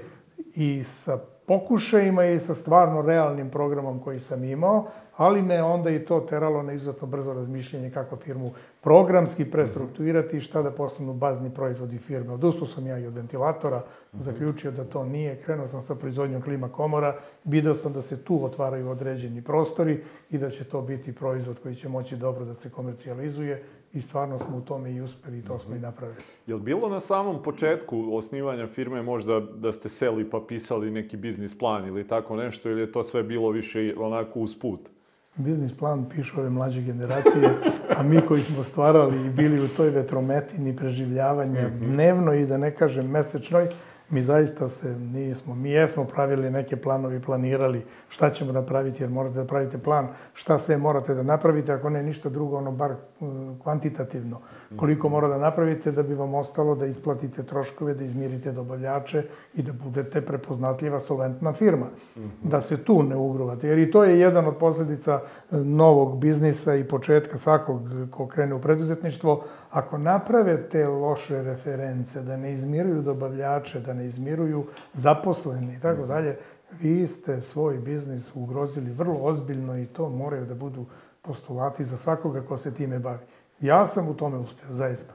[0.56, 1.20] i sa
[1.50, 4.86] pokušajima i sa stvarno realnim programom koji sam imao,
[5.18, 10.42] ali me onda i to teralo na izuzetno brzo razmišljanje kako firmu programski prestrukturirati i
[10.42, 12.34] šta da postanu bazni proizvodi firme.
[12.34, 13.82] Odustao sam ja i od ventilatora,
[14.14, 18.46] zaključio da to nije, krenuo sam sa proizvodnjom klima komora, video sam da se tu
[18.46, 22.70] otvaraju određeni prostori i da će to biti proizvod koji će moći dobro da se
[22.70, 26.20] komercijalizuje i stvarno smo u tome i uspeli i to smo i napravili.
[26.48, 31.18] Je li bilo na samom početku osnivanja firme možda da ste seli pa pisali neki
[31.18, 34.80] biznis plan ili tako nešto ili je to sve bilo više onako usput?
[35.36, 37.50] Biznis plan pišu ove mlađe generacije,
[37.98, 41.80] a mi koji smo stvarali i bili u toj vetrometini preživljavanja -hmm.
[41.80, 43.68] dnevno i da ne kažem mesečnoj,
[44.10, 49.36] mi zaista se nismo, mi jesmo pravili neke planovi, planirali šta ćemo napraviti, jer morate
[49.36, 52.96] da pravite plan šta sve morate da napravite, ako ne ništa drugo, ono bar
[53.64, 54.42] kvantitativno
[54.78, 59.24] Koliko mora da napravite da bi vam ostalo da isplatite troškove, da izmirite dobavljače
[59.56, 61.86] i da budete prepoznatljiva solventna firma.
[62.44, 63.68] Da se tu ne ugruvate.
[63.68, 65.20] Jer i to je jedan od posledica
[65.52, 69.44] e, novog biznisa i početka svakog ko krene u preduzetništvo.
[69.72, 76.06] Ako naprave te loše reference, da ne izmiruju dobavljače, da ne izmiruju zaposleni i tako
[76.06, 76.38] dalje,
[76.82, 80.86] vi ste svoj biznis ugrozili vrlo ozbiljno i to moraju da budu
[81.22, 83.26] postulati za svakoga ko se time bavi.
[83.62, 85.14] Ja sam u tome uspio, zaista.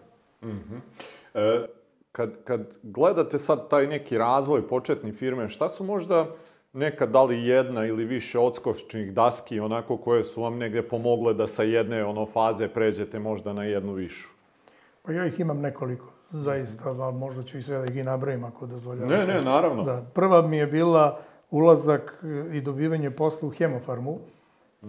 [1.35, 1.67] E,
[2.13, 6.27] kad, kad gledate sad taj neki razvoj početni firme, šta su možda
[6.73, 11.47] nekad da li jedna ili više odskočnih daski onako koje su vam negde pomogle da
[11.47, 14.29] sa jedne ono faze pređete možda na jednu višu?
[15.03, 18.45] Pa ja ih imam nekoliko, zaista, a možda ću i sve da ih i nabrojim
[18.45, 19.17] ako dozvoljavate.
[19.17, 19.83] Ne, ne, naravno.
[19.83, 24.19] Da, prva mi je bila ulazak i dobivanje posla u Hemofarmu.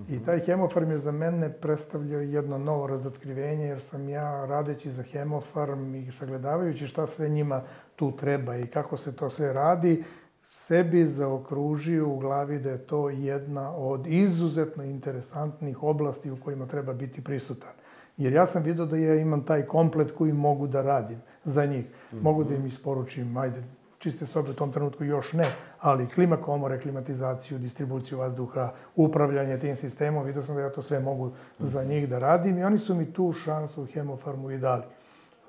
[0.09, 5.03] I taj Hemofarm je za mene predstavljao jedno novo razotkrivenje, jer sam ja, radeći za
[5.03, 7.61] Hemofarm i sagledavajući šta sve njima
[7.95, 10.03] tu treba i kako se to sve radi,
[10.49, 16.93] sebi zaokružio u glavi da je to jedna od izuzetno interesantnih oblasti u kojima treba
[16.93, 17.71] biti prisutan.
[18.17, 21.85] Jer ja sam vidio da ja imam taj komplet koji mogu da radim za njih.
[22.11, 23.63] Mogu da im isporučim, ajde,
[24.05, 25.45] čiste sobe u tom trenutku još ne,
[25.81, 30.99] ali klima komore, klimatizaciju, distribuciju vazduha, upravljanje tim sistemom, vidio sam da ja to sve
[30.99, 34.83] mogu za njih da radim i oni su mi tu šansu u Hemofarmu i dali.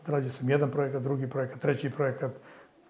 [0.02, 2.32] Odradio sam jedan projekat, drugi projekat, treći projekat.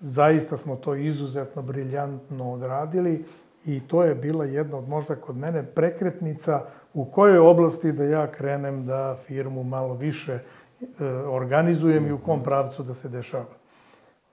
[0.00, 3.24] Zaista smo to izuzetno briljantno odradili
[3.64, 6.62] i to je bila jedna od možda kod mene prekretnica
[6.94, 12.42] u kojoj oblasti da ja krenem da firmu malo više e, organizujem i u kom
[12.42, 13.65] pravcu da se dešava.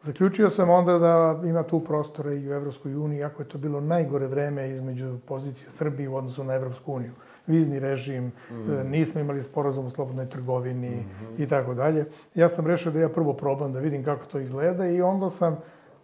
[0.04, 3.82] Zaključio sam onda da ima tu prostora i u Evropskoj uniji, iako je to bilo
[3.82, 7.12] najgore vreme između pozicije Srbije u odnosu na Evropsku uniju.
[7.48, 8.90] Vizni režim, mm.
[8.90, 11.44] nismo imali sporazum o slobodnoj trgovini mm -hmm.
[11.44, 12.06] i tako dalje.
[12.36, 15.58] Ja sam rešio da ja prvo probam da vidim kako to izgleda i onda sam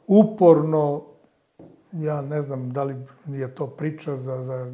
[0.08, 1.04] uporno,
[1.94, 2.96] ja ne znam da li
[3.28, 4.72] je to priča za, za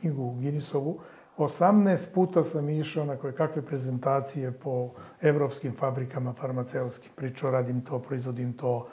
[0.00, 0.98] knjigu Guinnessovu,
[1.38, 7.10] 18 puta sam išao na koje kakve prezentacije po evropskim fabrikama farmaceutskim.
[7.16, 8.86] Pričao, radim to, proizvodim to,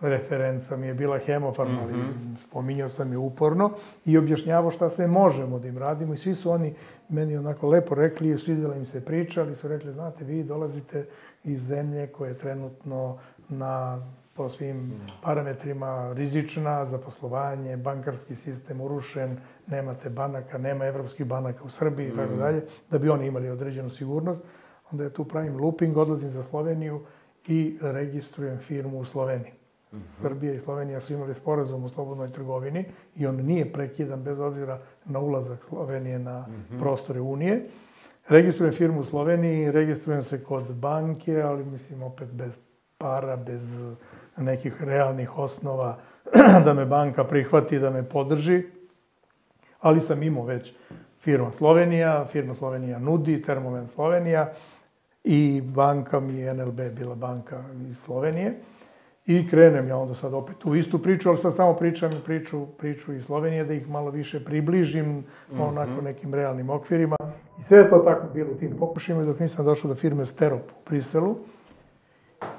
[0.00, 2.46] referenca mi je bila hemofarm, ali mm -hmm.
[2.48, 3.70] spominjao sam je uporno
[4.04, 6.74] i objašnjavao šta sve možemo da im radimo i svi su oni
[7.08, 11.06] meni onako lepo rekli, svidjela im se priča, ali su rekli, znate, vi dolazite
[11.44, 14.00] iz zemlje koja je trenutno na
[14.36, 21.70] po svim parametrima rizična za poslovanje, bankarski sistem urušen, nemate banaka, nema evropskih banaka u
[21.70, 22.38] Srbiji i tako mm.
[22.38, 24.42] dalje, da bi oni imali određenu sigurnost.
[24.90, 27.00] Onda ja tu pravim looping, odlazim za Sloveniju
[27.46, 29.52] i registrujem firmu u Sloveniji.
[29.92, 30.22] Mm -hmm.
[30.22, 32.84] Srbija i Slovenija su imali sporazum u slobodnoj trgovini
[33.16, 36.80] i on nije prekidan bez obzira na ulazak Slovenije na mm -hmm.
[36.80, 37.68] prostore Unije.
[38.28, 42.52] Registrujem firmu u Sloveniji, registrujem se kod banke, ali mislim opet bez
[42.98, 43.62] para, bez
[44.36, 45.98] nekih realnih osnova
[46.64, 48.62] da me banka prihvati, da me podrži.
[49.80, 50.74] Ali sam imao već
[51.20, 54.52] firma Slovenija, firma Slovenija nudi, Termoven Slovenija
[55.24, 58.54] i banka mi je NLB bila banka iz Slovenije.
[59.26, 63.12] I krenem ja onda sad opet u istu priču, ali sad samo pričam priču, priču
[63.12, 65.68] iz Slovenije, da ih malo više približim mm -hmm.
[65.68, 67.16] onako nekim realnim okvirima.
[67.60, 70.70] I sve je to tako bilo u tim pokušima dok nisam došao do firme Sterop
[70.70, 71.36] u Briselu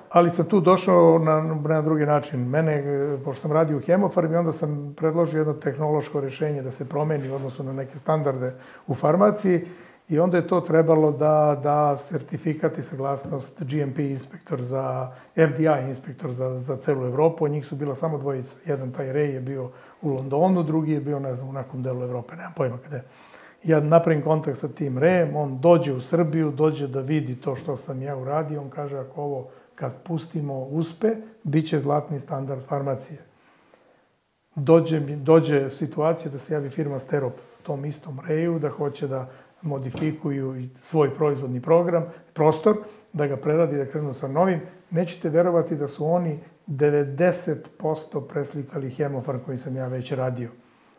[0.09, 2.49] ali sam tu došao na, na drugi način.
[2.49, 2.83] Mene,
[3.25, 7.35] pošto sam radio u hemofarmi, onda sam predložio jedno tehnološko rešenje da se promeni u
[7.35, 8.53] odnosu na neke standarde
[8.87, 9.67] u farmaciji
[10.09, 16.31] i onda je to trebalo da da sertifikat i saglasnost GMP inspektor za FDI inspektor
[16.31, 18.55] za, za celu Evropu, njih su bila samo dvojica.
[18.65, 19.69] Jedan taj Ray je bio
[20.01, 23.03] u Londonu, drugi je bio, ne znam, u nekom delu Evrope, nemam pojma gde.
[23.63, 27.77] Ja napravim kontakt sa tim Rayem, on dođe u Srbiju, dođe da vidi to što
[27.77, 33.19] sam ja uradio, on kaže ako ovo kad pustimo uspe, bit će zlatni standard farmacije.
[34.55, 39.29] Dođe, dođe situacija da se javi firma Sterop tom istom reju, da hoće da
[39.61, 40.55] modifikuju
[40.89, 42.77] svoj proizvodni program, prostor,
[43.13, 44.61] da ga preradi, da krenu sa novim.
[44.89, 50.49] Nećete verovati da su oni 90% preslikali hemofar koji sam ja već radio.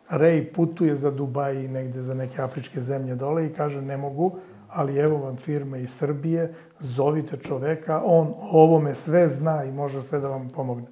[0.09, 4.37] Rej putuje za Dubaj i negde za neke afričke zemlje dole i kaže ne mogu,
[4.69, 10.01] ali evo vam firma iz Srbije, zovite čoveka, on o ovome sve zna i može
[10.01, 10.87] sve da vam pomogne.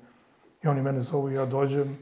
[0.64, 1.98] I oni mene zovu, ja dođem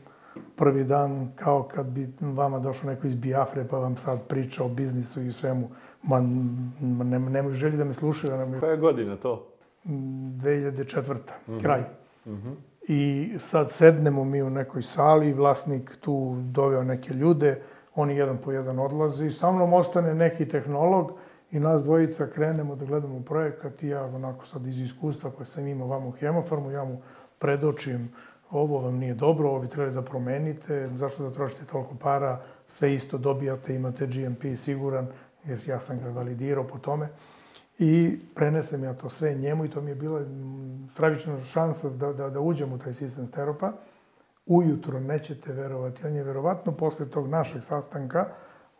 [0.56, 4.70] prvi dan kao kad bi vama došao neko iz Biafre pa vam sad priča o
[4.70, 5.70] biznisu i svemu.
[6.04, 6.20] Ma,
[6.82, 8.38] ne, nemoj želji da me slušaju.
[8.38, 8.60] Da ne...
[8.60, 9.48] Koja je godina to?
[9.86, 11.14] 2004.
[11.14, 11.62] Mm -hmm.
[11.62, 11.82] kraj.
[12.26, 12.56] Mm -hmm.
[12.88, 17.62] I sad sednemo mi u nekoj sali, vlasnik tu doveo neke ljude,
[17.96, 21.12] oni jedan po jedan odlaze i sa mnom ostane neki tehnolog
[21.56, 25.68] I nas dvojica krenemo da gledamo projekat i ja onako sad iz iskustva koje sam
[25.68, 27.02] imao vamo u Hemofarmu, ja mu
[27.40, 28.10] predočim
[28.52, 32.96] ovo vam nije dobro, ovo bi trebali da promenite, zašto da trošite toliko para, sve
[32.96, 35.08] isto dobijate, imate GMP siguran,
[35.46, 37.08] jer ja sam ga validirao po tome.
[37.80, 40.22] I prenesem ja to sve njemu i to mi je bila
[40.94, 43.72] stravična šansa da, da, da uđem u taj sistem steropa.
[44.46, 48.26] Ujutro nećete verovati, on je verovatno posle tog našeg sastanka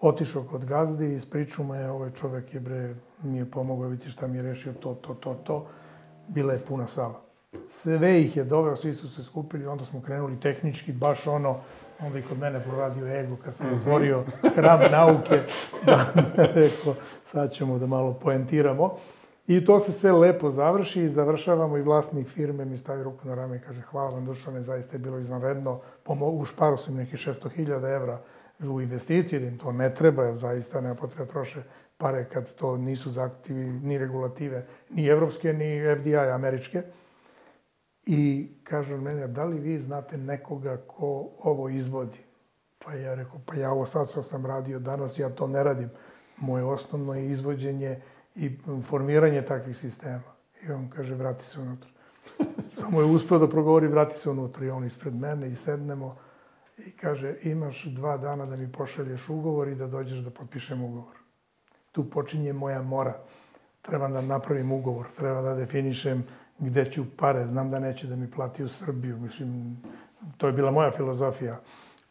[0.02, 4.10] otišao kod gazde i ispričao mu je, ovaj čovek je bre, mi je pomogao, vidite
[4.10, 5.68] šta mi je rešio, to, to, to, to.
[6.28, 7.22] Bila je puna sala.
[7.70, 11.58] Sve ih je doveo, svi su se skupili, onda smo krenuli tehnički, baš ono,
[12.00, 14.24] onda i kod mene proradio ego kad sam otvorio
[14.56, 15.42] hram nauke,
[16.36, 18.98] da rekao, sad ćemo da malo poentiramo.
[19.48, 23.36] I to se sve lepo završi i završavamo i vlasnik firme mi stavi ruku na
[23.36, 27.18] rame i kaže hvala vam Dušane, zaista je bilo izvanredno, u šparu su im neki
[27.18, 28.20] 600.000 evra
[28.60, 31.64] u investiciji, da im to ne treba, jer zaista nema potreba troše
[31.98, 36.84] pare kad to nisu zaaktivi ni regulative, ni evropske, ni FDI američke.
[38.06, 42.18] I kaže on mene, da li vi znate nekoga ko ovo izvodi?
[42.86, 45.90] Pa ja rekao, pa ja ovo sad što sam radio danas, ja to ne radim.
[46.38, 48.02] Moje osnovno je izvođenje
[48.36, 50.36] i formiranje takvih sistema.
[50.68, 51.90] I on kaže, vrati se unutra.
[52.80, 54.66] Samo je uspeo da progovori, vrati se unutra.
[54.66, 56.18] I on ispred mene i sednemo
[56.78, 61.16] i kaže, imaš dva dana da mi pošalješ ugovor i da dođeš da potpišem ugovor.
[61.92, 63.18] Tu počinje moja mora.
[63.82, 66.24] Treba da napravim ugovor, treba da definišem
[66.60, 69.78] gde ću pare, znam da neće da mi plati u Srbiju, mislim,
[70.38, 71.60] to je bila moja filozofija.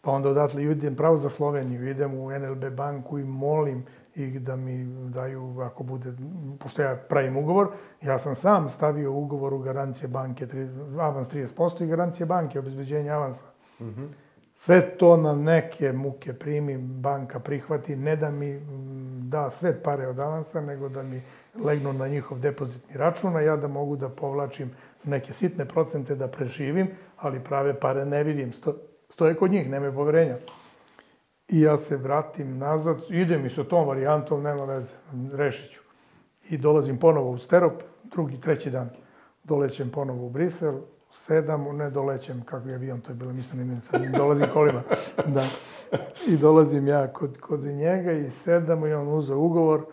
[0.00, 4.56] Pa onda odatle idem pravo za Sloveniju, idem u NLB banku i molim ih da
[4.56, 6.12] mi daju, ako bude,
[6.60, 7.68] pošto ja pravim ugovor,
[8.02, 10.46] ja sam sam stavio ugovor u garancije banke,
[11.00, 13.46] avans 30% i garancije banke, obezbeđenje avansa.
[13.80, 14.08] Mm -hmm.
[14.56, 18.60] Sve to na neke muke primi, banka prihvati, ne da mi
[19.22, 21.22] da sve pare od avansa, nego da mi
[21.64, 24.70] legnu na njihov depozitni račun, a ja da mogu da povlačim
[25.04, 28.52] neke sitne procente da preživim, ali prave pare ne vidim.
[28.52, 28.74] Sto,
[29.10, 30.36] stoje kod njih, nemaju poverenja.
[31.48, 34.94] I ja se vratim nazad, idem i sa tom varijantom, nema veze,
[35.32, 35.80] rešit ću.
[36.50, 38.90] I dolazim ponovo u Sterop, drugi, treći dan.
[39.44, 40.80] Dolećem ponovo u Brisel,
[41.16, 44.82] sedam, ne dolećem, kako je avion, to je bilo, mislim, imenica, dolazim kolima.
[45.26, 45.42] Da.
[46.26, 49.86] I dolazim ja kod, kod njega i sedamo i on uzeo ugovor,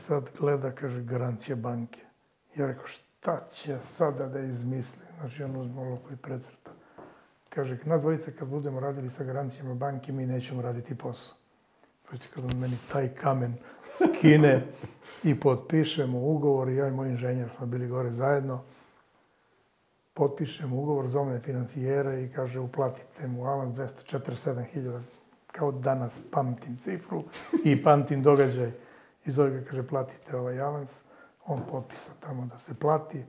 [0.00, 2.00] sad gleda, kaže, garancija banke.
[2.56, 5.02] Ja rekao, šta će sada da izmisli?
[5.20, 6.70] Znači, on uzme olovku i precrta.
[7.48, 11.34] Kaže, na dvojice kad budemo radili sa garancijama banke, mi nećemo raditi posao.
[12.12, 13.54] Vidite, kad on meni taj kamen
[13.90, 14.62] skine
[15.22, 18.62] i potpišemo ugovor, ja i moj inženjer smo bili gore zajedno,
[20.14, 25.00] potpišemo ugovor, zove financijera i kaže, uplatite mu avans 247.000,
[25.46, 27.24] kao danas pamtim cifru
[27.64, 28.72] i pamtim događaj.
[29.24, 30.90] I zove ga, kaže, platite ovaj avans.
[31.46, 33.24] On potpisa tamo da se plati.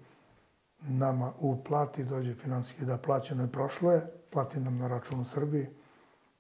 [0.88, 4.02] Nama uplati, dođe finansijski da plaćeno je, prošlo je.
[4.30, 5.68] Plati nam na račun u Srbiji.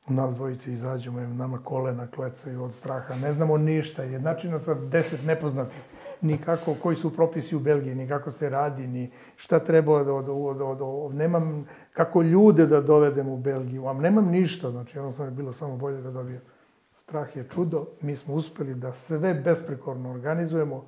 [0.07, 3.15] Nas dvojice izađemo, nama kolena klecaju od straha.
[3.15, 4.03] Ne znamo ništa.
[4.03, 5.81] Jednačina sa deset nepoznatih.
[6.21, 10.07] Ni kako, koji su propisi u Belgiji, ni kako se radi, ni šta treba od,
[10.29, 15.31] od, od, od nemam kako ljude da dovedem u Belgiju, a nemam ništa, znači jednostavno
[15.31, 16.41] je bilo samo bolje da dobijem.
[17.03, 20.85] Strah je čudo, mi smo uspeli da sve besprekorno organizujemo.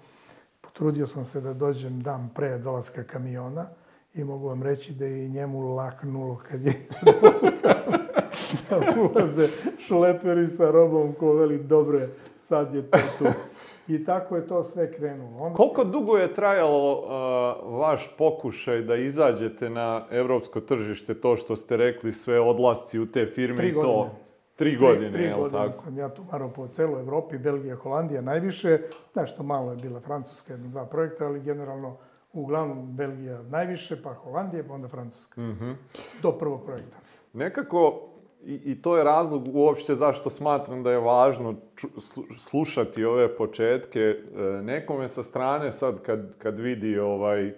[0.61, 3.65] Potrudio sam se da dođem dan pre dolaska kamiona
[4.13, 6.73] i mogu vam reći da je i njemu laknulo kad je
[8.69, 9.47] da ulaze
[9.79, 12.09] šleperi sa robom ko veli dobro je,
[12.47, 13.25] sad je to tu.
[13.87, 15.43] I tako je to sve krenulo.
[15.43, 15.89] Onda Koliko se...
[15.89, 22.13] dugo je trajalo uh, vaš pokušaj da izađete na evropsko tržište, to što ste rekli,
[22.13, 23.79] sve odlasci u te firme Tri i to?
[23.79, 24.23] Godine.
[24.55, 25.83] Tri godine, tri, tri je li godine tako?
[25.83, 28.79] sam ja tu marao po celoj Evropi, Belgija, Holandija najviše,
[29.15, 31.97] nešto malo je bila Francuska, jedna, dva projekta, ali generalno
[32.33, 35.41] uglavnom Belgija najviše, pa Holandija, pa onda Francuska.
[35.41, 35.75] Mm -hmm.
[36.21, 36.97] Do prvog projekta.
[37.33, 38.09] Nekako,
[38.45, 41.87] i, i to je razlog uopšte zašto smatram da je važno ču,
[42.37, 43.99] slušati ove početke.
[43.99, 47.53] E, nekome sa strane sad kad, kad vidi ovaj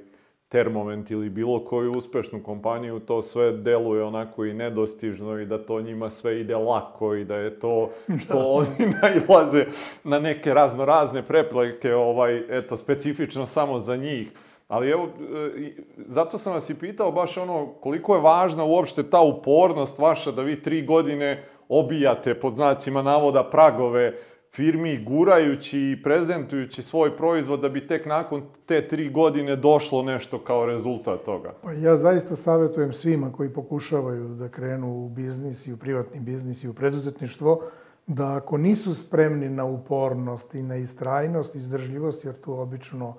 [0.50, 5.82] Termovent ili bilo koju uspešnu kompaniju, to sve deluje onako i nedostižno i da to
[5.82, 7.90] njima sve ide lako i da je to
[8.20, 9.66] što oni nailaze
[10.04, 14.32] na neke razno razne prepleke, ovaj, eto, specifično samo za njih.
[14.68, 15.10] Ali evo,
[15.58, 20.32] e, zato sam vas i pitao baš ono, koliko je važna uopšte ta upornost vaša
[20.32, 24.14] da vi tri godine obijate, pod znacima navoda, pragove,
[24.56, 30.40] firmi gurajući i prezentujući svoj proizvod da bi tek nakon te tri godine došlo nešto
[30.40, 31.54] kao rezultat toga?
[31.62, 36.64] Pa ja zaista savjetujem svima koji pokušavaju da krenu u biznis i u privatni biznis
[36.64, 37.64] i u preduzetništvo
[38.08, 43.16] da ako nisu spremni na upornost i na istrajnost, izdržljivost, jer tu obično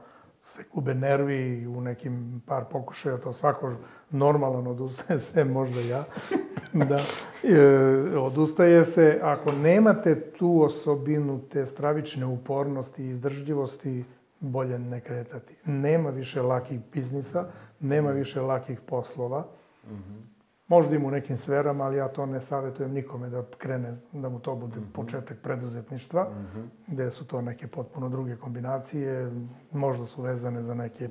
[0.57, 3.72] se gube nervi u nekim par pokušaja, to svako
[4.11, 6.04] normalan odustaje se, možda ja,
[6.88, 6.98] da
[7.42, 9.20] e, odustaje se.
[9.22, 14.04] Ako nemate tu osobinu te stravične upornosti i izdržljivosti,
[14.40, 15.54] bolje ne kretati.
[15.64, 17.48] Nema više lakih biznisa,
[17.80, 19.46] nema više lakih poslova.
[19.86, 20.36] Mm -hmm.
[20.69, 24.39] Možda ima u nekim sferama, ali ja to ne savjetujem nikome da krene, da mu
[24.39, 24.93] to bude mm -hmm.
[24.93, 26.93] početak preduzetništva, mm -hmm.
[26.93, 29.31] gde su to neke potpuno druge kombinacije,
[29.73, 31.09] možda su vezane za neke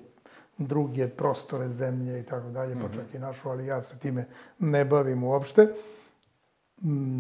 [0.58, 4.26] druge prostore zemlje i tako dalje, pa čak i našu, ali ja se time
[4.60, 5.68] ne bavim uopšte.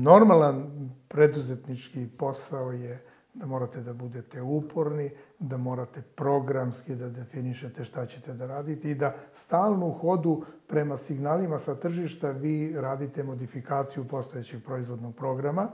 [0.03, 8.05] Normalan preduzetnički posao je da morate da budete uporni, da morate programski da definišete šta
[8.05, 14.07] ćete da radite i da stalno u hodu prema signalima sa tržišta vi radite modifikaciju
[14.07, 15.67] postojećeg proizvodnog programa,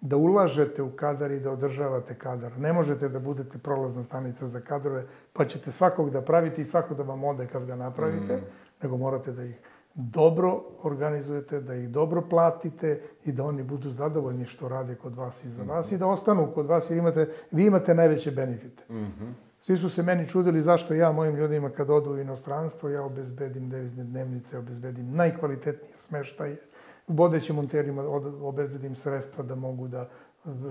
[0.00, 2.58] da ulažete u kadar i da održavate kadar.
[2.58, 6.96] Ne možete da budete prolazna stanica za kadrove, pa ćete svakog da pravite i svakog
[6.96, 8.44] da vam ode kad ga napravite, mm.
[8.82, 9.60] nego morate da ih
[10.00, 15.44] dobro organizujete, da ih dobro platite i da oni budu zadovoljni što rade kod vas
[15.44, 15.94] i za vas mm -hmm.
[15.94, 18.82] i da ostanu kod vas jer imate, vi imate najveće benefite.
[18.88, 19.32] Mm -hmm.
[19.60, 23.68] Svi su se meni čudili zašto ja mojim ljudima kad odu u inostranstvo, ja obezbedim
[23.68, 26.56] devizne dnevnice, obezbedim najkvalitetnije smeštaje,
[27.08, 28.02] vodećim monterima
[28.42, 30.08] obezbedim sredstva da mogu da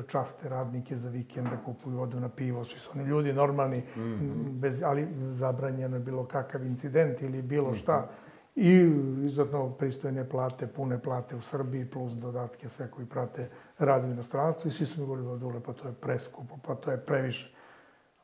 [0.07, 4.01] časte radnike za vikend, da kupuju, odu na pivo, svi su oni ljudi normalni, mm
[4.01, 4.59] -hmm.
[4.59, 7.97] bez, ali zabranjeno je bilo kakav incident ili bilo šta.
[7.97, 8.28] Mm -hmm
[8.59, 8.91] i
[9.25, 14.67] izuzetno pristojne plate, pune plate u Srbiji, plus dodatke sve koji prate rad u inostranstvu
[14.67, 17.55] i svi su mi govorili, dole, pa to je preskupo, pa to je previše.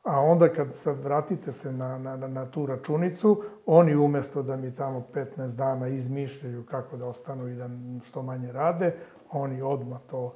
[0.02, 4.74] A onda kad sad vratite se na, na, na tu računicu, oni umesto da mi
[4.74, 7.68] tamo 15 dana izmišljaju kako da ostanu i da
[8.04, 8.94] što manje rade,
[9.30, 10.34] oni odmah to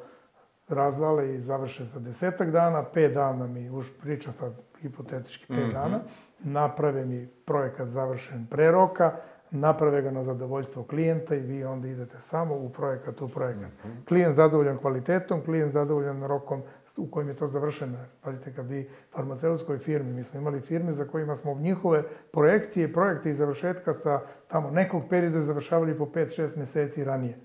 [0.69, 5.61] razvale i završe za desetak dana, pet dana mi, už pričam sad hipotetički pet mm
[5.61, 5.73] -hmm.
[5.73, 6.01] dana,
[6.39, 9.17] naprave mi projekat završen pre roka,
[9.51, 13.71] naprave ga na zadovoljstvo klijenta i vi onda idete samo u projekat, u projekat.
[13.85, 14.05] Mm -hmm.
[14.09, 16.63] Klijent zadovoljan kvalitetom, klijent zadovoljan rokom
[16.97, 17.99] u kojem je to završeno.
[18.21, 23.31] Pazite, kad vi farmaceutskoj firmi, mi smo imali firme za kojima smo njihove projekcije, projekte
[23.31, 27.37] i završetka sa tamo nekog perioda završavali po 5-6 meseci ranije.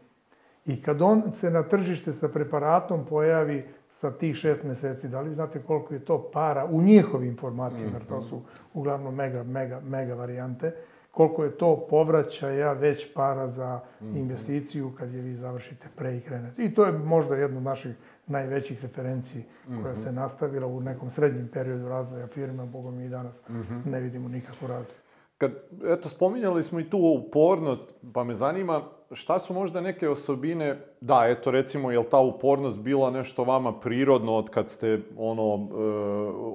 [0.66, 5.34] I kad on se na tržište sa preparatom pojavi sa tih šest meseci, da li
[5.34, 8.42] znate koliko je to para u njihovim formatima, jer to su
[8.74, 10.72] uglavnom mega, mega, mega varijante,
[11.16, 14.18] koliko je to povraćaja već para za mhm.
[14.18, 16.64] investiciju kad je vi završite pre i krenete.
[16.64, 17.96] I to je možda jedna od naših
[18.28, 20.04] najvećih referenciji koja -hmm.
[20.04, 23.92] se nastavila u nekom srednjem periodu razvoja firme, bogom mi i danas -hmm.
[23.92, 25.00] ne vidimo nikakvu razliku.
[25.38, 25.52] Kad,
[25.86, 31.26] eto, spominjali smo i tu upornost, pa me zanima šta su možda neke osobine, da,
[31.28, 35.86] eto, recimo, je li ta upornost bila nešto vama prirodno od kad ste, ono, e,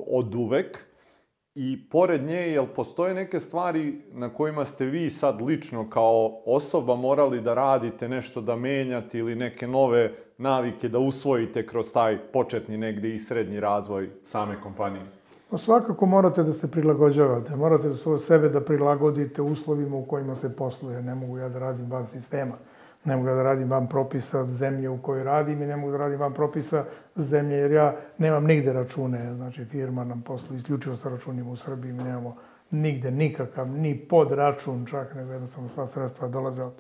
[0.07, 0.90] od uvek,
[1.55, 6.97] I pored nje, jel postoje neke stvari na kojima ste vi sad lično kao osoba
[6.97, 12.79] morali da radite, nešto da menjate ili neke nove navike da usvojite kroz taj početni
[12.79, 15.03] negde i srednji razvoj same kompanije?
[15.51, 17.57] No, svakako morate da se prilagođavate.
[17.57, 21.03] Morate da sebe da prilagodite uslovima u kojima se posluje.
[21.03, 22.55] Ne mogu ja da radim van sistema
[23.05, 26.19] ne mogu da radim van propisa zemlje u kojoj radim i ne mogu da radim
[26.21, 26.85] van propisa
[27.17, 29.35] zemlje jer ja nemam nigde račune.
[29.35, 32.37] Znači, firma nam posluje isključivo sa računima u Srbiji, mi nemamo
[32.71, 36.73] nigde nikakav, ni pod račun čak, nego jednostavno sva sredstva dolaze od...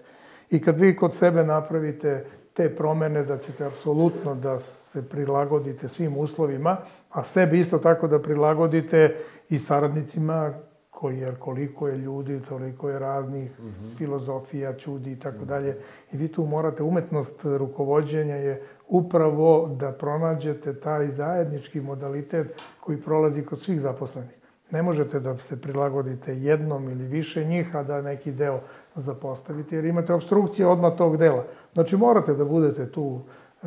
[0.50, 6.16] I kad vi kod sebe napravite te promene, da ćete apsolutno da se prilagodite svim
[6.16, 6.76] uslovima,
[7.10, 9.16] a sebi isto tako da prilagodite
[9.48, 10.52] i saradnicima
[11.00, 13.96] koji, jer koliko je ljudi, toliko je raznih mm -hmm.
[13.98, 15.76] filozofija, čudi i tako dalje.
[16.12, 23.42] I vi tu morate, umetnost rukovodđenja je upravo da pronađete taj zajednički modalitet koji prolazi
[23.42, 24.30] kod svih zaposlenih.
[24.70, 28.60] Ne možete da se prilagodite jednom ili više njih, a da neki deo
[28.94, 31.44] zapostavite, jer imate obstrukcije odmah tog dela.
[31.74, 33.66] Znači morate da budete tu e,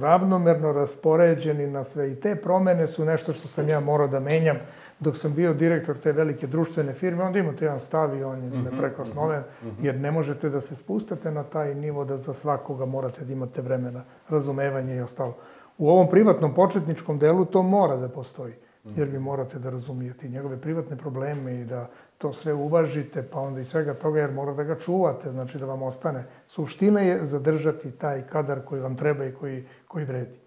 [0.00, 4.56] ravnomerno raspoređeni na sve i te promene su nešto što sam ja morao da menjam
[5.04, 8.48] dok sam bio direktor te velike društvene firme, onda imate jedan stav i on je
[8.48, 9.84] mhm, neprekosnoven, mhm, mhm.
[9.84, 13.62] jer ne možete da se spustate na taj nivo da za svakoga morate da imate
[13.62, 15.36] vremena, razumevanje i ostalo.
[15.78, 18.54] U ovom privatnom početničkom delu to mora da postoji,
[18.96, 21.88] jer vi morate da razumijete njegove privatne probleme i da
[22.18, 25.66] to sve uvažite, pa onda i svega toga, jer mora da ga čuvate, znači da
[25.66, 26.24] vam ostane.
[26.48, 30.38] Suština je zadržati taj kadar koji vam treba i koji, koji vredi.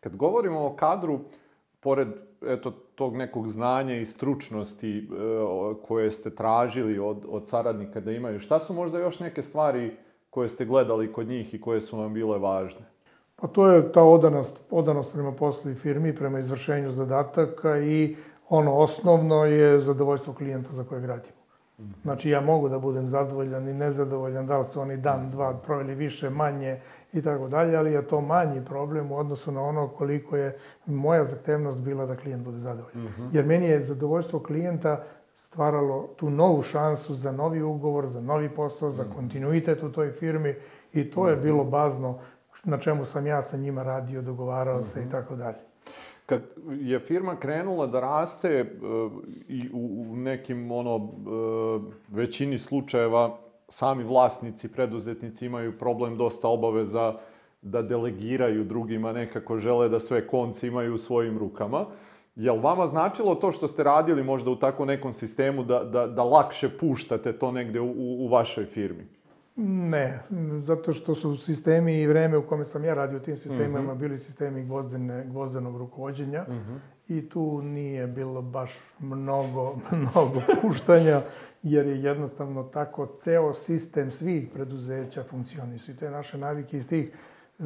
[0.00, 1.20] Kad govorimo o kadru,
[1.80, 2.08] pored
[2.46, 5.04] eto, tog nekog znanja i stručnosti e,
[5.88, 9.96] koje ste tražili od, od saradnika da imaju, šta su možda još neke stvari
[10.30, 12.86] koje ste gledali kod njih i koje su vam bile važne?
[13.36, 18.16] Pa to je ta odanost, odanost prema poslu i firmi, prema izvršenju zadataka i
[18.48, 21.36] ono osnovno je zadovoljstvo klijenta za kojeg radimo.
[22.02, 25.94] Znači ja mogu da budem zadovoljan i nezadovoljan, da li su oni dan, dva proveli
[25.94, 26.80] više, manje
[27.16, 31.24] i tako dalje, ali je to manji problem u odnosu na ono koliko je moja
[31.24, 33.02] zahtevnost bila da klijent bude zadovoljan.
[33.02, 33.28] Mm -hmm.
[33.32, 35.04] Jer meni je zadovoljstvo klijenta
[35.34, 40.54] stvaralo tu novu šansu za novi ugovor, za novi posao, za kontinuitet u toj firmi
[40.92, 42.18] i to je bilo bazno
[42.64, 45.10] na čemu sam ja sa njima radio, dogovarao se i mhm.
[45.10, 45.58] tako dalje.
[46.26, 49.12] Kad je firma krenula da raste uh,
[49.48, 53.38] i u, nekim ono uh, većini slučajeva
[53.68, 57.14] sami vlasnici, preduzetnici imaju problem dosta obaveza
[57.62, 61.86] da delegiraju drugima, nekako žele da sve konci imaju u svojim rukama.
[62.36, 66.22] Jel vama značilo to što ste radili možda u tako nekom sistemu da, da, da
[66.22, 69.06] lakše puštate to negde u, u vašoj firmi?
[69.56, 70.22] Ne,
[70.60, 73.86] zato što su sistemi i vreme u kome sam ja radio u tim sistemima mm
[73.86, 73.98] -hmm.
[73.98, 76.78] bili sistemi gvozdene, gvozdenog rukovodđenja mm -hmm.
[77.08, 81.22] i tu nije bilo baš mnogo, mnogo puštanja,
[81.70, 85.90] jer je jednostavno tako ceo sistem svih preduzeća funkcionisu.
[85.90, 87.62] I te naše navike iz tih e,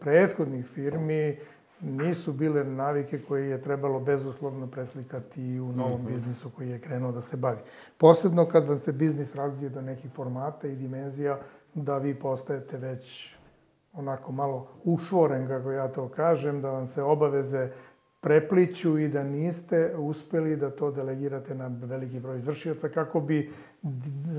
[0.00, 1.38] prethodnih firmi
[1.80, 6.08] nisu bile navike koje je trebalo bezuslovno preslikati u novom mm -hmm.
[6.08, 7.58] biznisu koji je krenuo da se bavi.
[7.98, 11.38] Posebno kad vam se biznis razvije do nekih formata i dimenzija,
[11.74, 13.34] da vi postajete već
[13.92, 17.70] onako malo ušvoren, kako ja to kažem, da vam se obaveze
[18.20, 23.50] prepliću i da niste uspeli da to delegirate na veliki broj izvršioca kako bi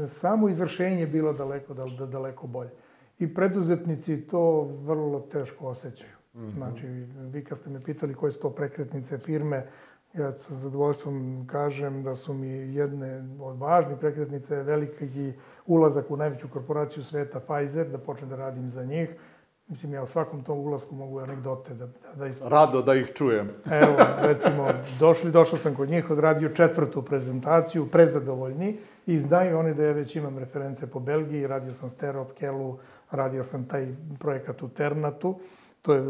[0.07, 1.73] samo izvršenje bilo daleko,
[2.11, 2.71] daleko bolje.
[3.19, 6.11] I preduzetnici to vrlo teško osjećaju.
[6.33, 6.55] Mm -hmm.
[6.55, 6.87] Znači,
[7.31, 9.65] vi kad ste me pitali koje su to prekretnice firme,
[10.13, 15.33] ja sa zadovoljstvom kažem da su mi jedne od važnih prekretnice veliki
[15.65, 19.09] ulazak u najveću korporaciju sveta Pfizer, da počnem da radim za njih.
[19.69, 22.53] Mislim, ja u svakom tom ulasku mogu anegdote da, da, da ispravim.
[22.53, 23.49] Rado da ih čujem.
[23.81, 24.67] Evo, recimo,
[24.99, 30.15] došli, došao sam kod njih, odradio četvrtu prezentaciju, prezadovoljni, i znaju oni da ja već
[30.15, 32.77] imam reference po Belgiji, radio sam Sterop, Kelu,
[33.11, 33.87] radio sam taj
[34.19, 35.39] projekat u Ternatu,
[35.81, 36.03] to je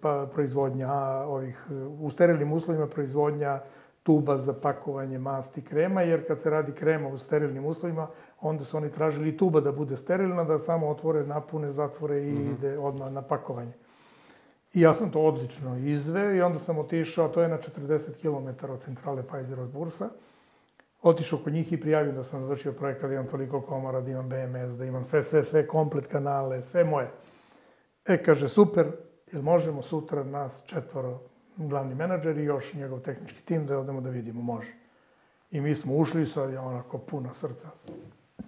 [0.00, 0.92] pa, proizvodnja
[1.26, 1.66] ovih,
[2.00, 3.60] u sterilnim uslovima proizvodnja
[4.02, 8.08] tuba za pakovanje masti krema, jer kad se radi krema u sterilnim uslovima,
[8.48, 12.36] onda su oni tražili tuba da bude sterilna, da samo otvore, napune, zatvore i mm
[12.36, 12.52] -hmm.
[12.58, 13.72] ide odmah na pakovanje.
[14.74, 18.72] I ja sam to odlično izveo i onda sam otišao, to je na 40 km
[18.72, 20.08] od centrale Pfizer od Bursa,
[21.02, 24.28] otišao kod njih i prijavio da sam završio projekat, da imam toliko komora, da imam
[24.28, 27.10] BMS, da imam sve, sve, sve komplet kanale, sve moje.
[28.06, 28.86] E, kaže, super,
[29.32, 31.20] jel možemo sutra nas četvoro
[31.56, 34.72] glavni menadžer i još njegov tehnički tim da odemo da vidimo, može.
[35.50, 37.68] I mi smo ušli, je onako puno srca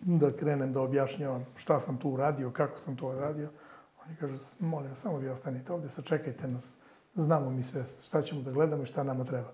[0.07, 3.49] da krenem da objašnjavam šta sam tu uradio, kako sam to uradio.
[4.07, 6.77] Oni kažu, molim, samo vi ostanite ovde, sačekajte nas,
[7.15, 9.53] znamo mi sve, šta ćemo da gledamo i šta nama treba.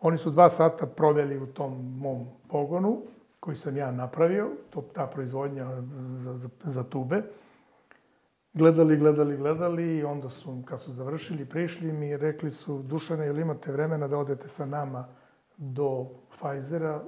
[0.00, 3.02] Oni su dva sata proveli u tom mom pogonu,
[3.40, 5.66] koji sam ja napravio, to, ta proizvodnja
[6.18, 7.22] za, za, za tube
[8.54, 13.26] gledali, gledali, gledali i onda su, kad su završili, prišli mi i rekli su, Dušane,
[13.26, 15.08] ili imate vremena da odete sa nama
[15.56, 17.02] do Pfizera?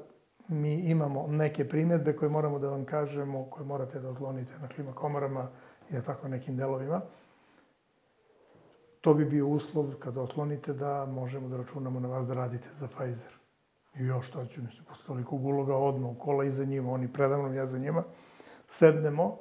[0.49, 4.93] Mi imamo neke primjedbe koje moramo da vam kažemo, koje morate da odklonite na klima
[4.93, 5.49] komorama
[5.91, 7.01] i na tako nekim delovima.
[9.01, 12.89] To bi bio uslov kada otklonite da možemo da računamo na vas da radite za
[12.89, 13.39] Pfizer.
[13.95, 17.55] I još što ću, mislim, posle tolikog uloga odmah u kola iza njima, oni predavnom,
[17.55, 18.03] ja za njima,
[18.69, 19.39] sednemo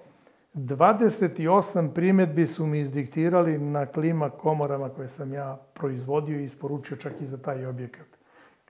[0.54, 7.14] 28 primetbi su mi izdiktirali na klima komorama koje sam ja proizvodio i isporučio čak
[7.22, 8.08] i za taj objekat.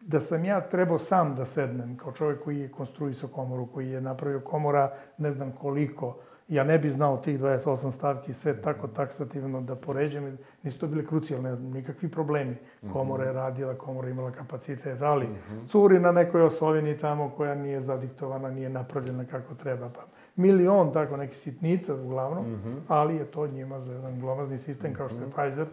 [0.05, 4.01] Da sam ja trebao sam da sednem, kao čovjek koji je konstruisao komoru, koji je
[4.01, 9.61] napravio komora ne znam koliko, ja ne bi znao tih 28 stavki sve tako taksativno
[9.61, 12.55] da poređem, nisu to bile krucijalne, nikakvi problemi.
[12.93, 15.27] Komora je radila, komora imala kapacitet, ali
[15.67, 20.01] curi na nekoj osovini tamo koja nije zadiktovana, nije napravljena kako treba, pa
[20.35, 22.45] milion tako nekih sitnica uglavnom,
[22.87, 25.31] ali je to njima za jedan glomazni sistem kao što je mhm.
[25.31, 25.67] Pfizer,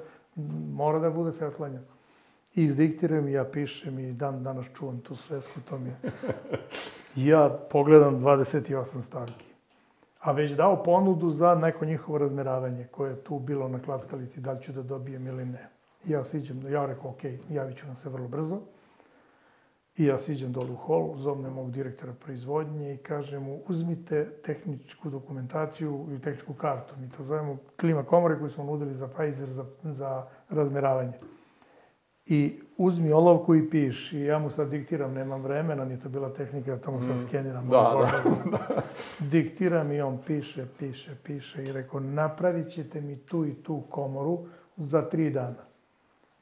[0.72, 1.99] mora da bude sve otklanjeno.
[2.54, 5.96] I izdiktirujem i ja pišem i dan danas čuvam tu svesku, to mi je.
[7.30, 9.50] ja pogledam 28 stavki.
[10.20, 14.52] A već dao ponudu za neko njihovo razmeravanje koje je tu bilo na klackalici, da
[14.52, 15.68] li ću da dobijem ili ne.
[16.06, 18.60] I ja siđem, ja rekao, ok, javit ću vam se vrlo brzo.
[19.96, 25.10] I ja siđem dole u hol, zovnem mog direktora proizvodnje i kažem mu uzmite tehničku
[25.10, 26.94] dokumentaciju i tehničku kartu.
[27.00, 31.12] Mi to zovemo klima komore koju smo nudili za Pfizer za, za razmeravanje.
[32.30, 32.40] I
[32.76, 34.18] uzmi olovku i piši.
[34.18, 37.18] I ja mu sad diktiram, nemam vremena, ni to bila tehnika, to mu sad Mm.
[37.18, 37.68] skeniram.
[37.68, 38.04] Da, Ovo,
[38.50, 38.82] da.
[39.20, 44.38] Diktiram i on piše, piše, piše i rekao, napravit ćete mi tu i tu komoru
[44.76, 45.64] za tri dana.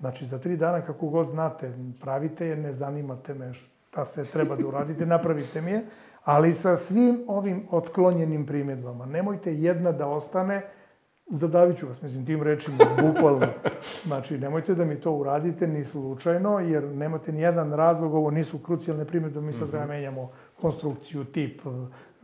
[0.01, 4.57] Znači, za tri dana, kako god znate, pravite je, ne zanimate me šta sve treba
[4.57, 5.85] da uradite, napravite mi je,
[6.25, 9.07] ali sa svim ovim otklonjenim primjedbama.
[9.07, 10.63] Nemojte jedna da ostane,
[11.31, 12.77] zadavit ću vas, mislim, tim rečima,
[13.07, 13.47] bukvalno.
[14.05, 18.59] Znači, nemojte da mi to uradite ni slučajno, jer nemate ni jedan razlog, ovo nisu
[18.59, 21.61] krucijalne primjedbe, mi sad treba menjamo konstrukciju, tip,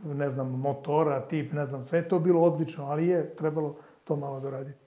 [0.03, 4.15] ne znam, motora, tip, ne znam, sve je to bilo odlično, ali je trebalo to
[4.15, 4.79] malo doraditi.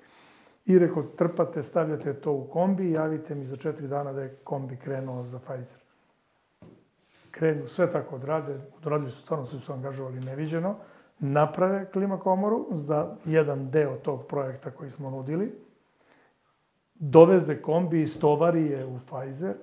[0.66, 4.36] I rekao, trpate, stavljate to u kombi i javite mi za četiri dana da je
[4.44, 5.78] kombi krenuo za Pfizer.
[7.30, 10.74] Krenu, sve tako odrade, odradili su, stvarno su se angažovali neviđeno,
[11.18, 15.52] naprave klima komoru za jedan deo tog projekta koji smo nudili,
[16.94, 19.54] doveze kombi iz Tovarije u Pfizer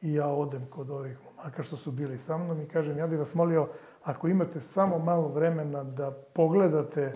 [0.00, 3.18] i ja odem kod ovih momaka što su bili sa mnom i kažem, ja bih
[3.18, 3.68] vas molio,
[4.02, 7.12] ako imate samo malo vremena da pogledate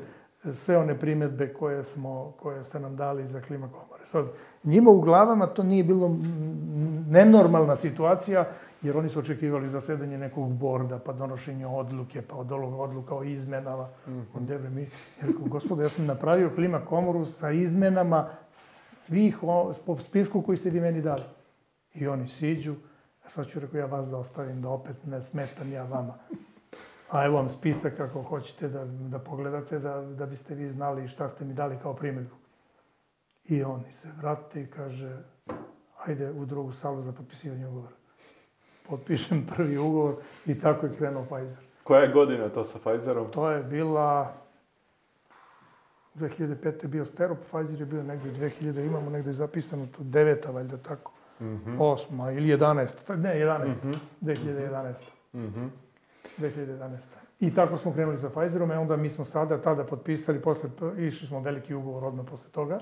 [0.55, 4.07] sve one primjedbe koje, smo, koje ste nam dali za klima komore.
[4.07, 4.27] Sad,
[4.65, 6.17] njima u glavama to nije bilo
[7.09, 8.45] nenormalna situacija,
[8.83, 13.25] jer oni su očekivali zasedanje nekog borda, pa donošenje odluke, pa od ovoga odluka o
[13.25, 13.89] izmenama.
[14.35, 14.83] On deve mi,
[15.21, 18.29] ja rekao, gospodo, ja sam napravio klima komoru sa izmenama
[19.09, 21.23] svih o, po spisku koji ste vi meni dali.
[21.95, 22.75] I oni siđu,
[23.25, 26.15] a sad ću rekao ja vas da ostavim, da opet ne smetam ja vama.
[27.11, 31.29] A evo vam spisak ako hoćete da, da pogledate, da, da biste vi znali šta
[31.29, 32.35] ste mi dali kao primjedbu.
[33.45, 35.23] I oni se vrate i kaže,
[36.07, 37.98] ajde u drugu salu za potpisivanje ugovora.
[38.89, 40.15] Potpišem prvi ugovor
[40.47, 41.65] i tako je krenuo Pfizer.
[41.85, 43.31] Koja je godina to sa Pfizerom?
[43.31, 44.35] To je bila
[46.15, 46.83] 2005.
[46.83, 51.13] je bio Sterop, Pfizer je bio negdje 2000, imamo negdje zapisano to deveta, valjda tako.
[51.79, 53.75] Osma ili 11, ne 11,
[54.21, 54.95] 2011.
[55.35, 55.67] Mhm.
[56.39, 56.99] 2011.
[57.41, 61.27] I tako smo krenuli sa Pfizerom, i onda mi smo sada tada potpisali, posle, išli
[61.27, 62.81] smo veliki ugovor odmah posle toga,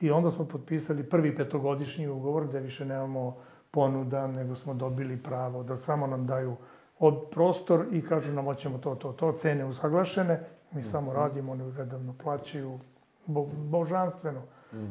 [0.00, 3.36] i onda smo potpisali prvi petogodišnji ugovor gde više nemamo
[3.72, 6.56] ponuda, nego smo dobili pravo da samo nam daju
[6.98, 10.40] od prostor i kažu nam hoćemo to, to, to, cene usaglašene,
[10.72, 12.78] mi samo radimo, oni redovno plaćaju,
[13.26, 14.42] bo, božanstveno,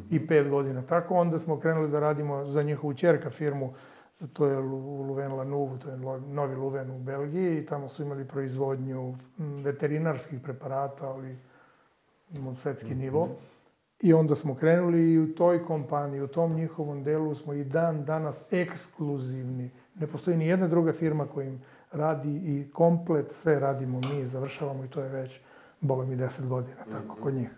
[0.10, 0.82] i pet godina.
[0.82, 3.74] Tako onda smo krenuli da radimo za njihovu čerka firmu,
[4.34, 9.16] to je Luven Lanuvu, to je novi Luven u Belgiji i tamo su imali proizvodnju
[9.38, 11.38] veterinarskih preparata, ali
[12.32, 13.30] imamo svetski nivo.
[14.02, 18.06] I onda smo krenuli i u toj kompaniji, u tom njihovom delu smo i dan
[18.06, 19.70] danas ekskluzivni.
[20.00, 24.84] Ne postoji ni jedna druga firma koja im radi i komplet sve radimo mi, završavamo
[24.84, 25.40] i to je već,
[25.82, 27.50] boga mi, deset godina, tako, kod njih.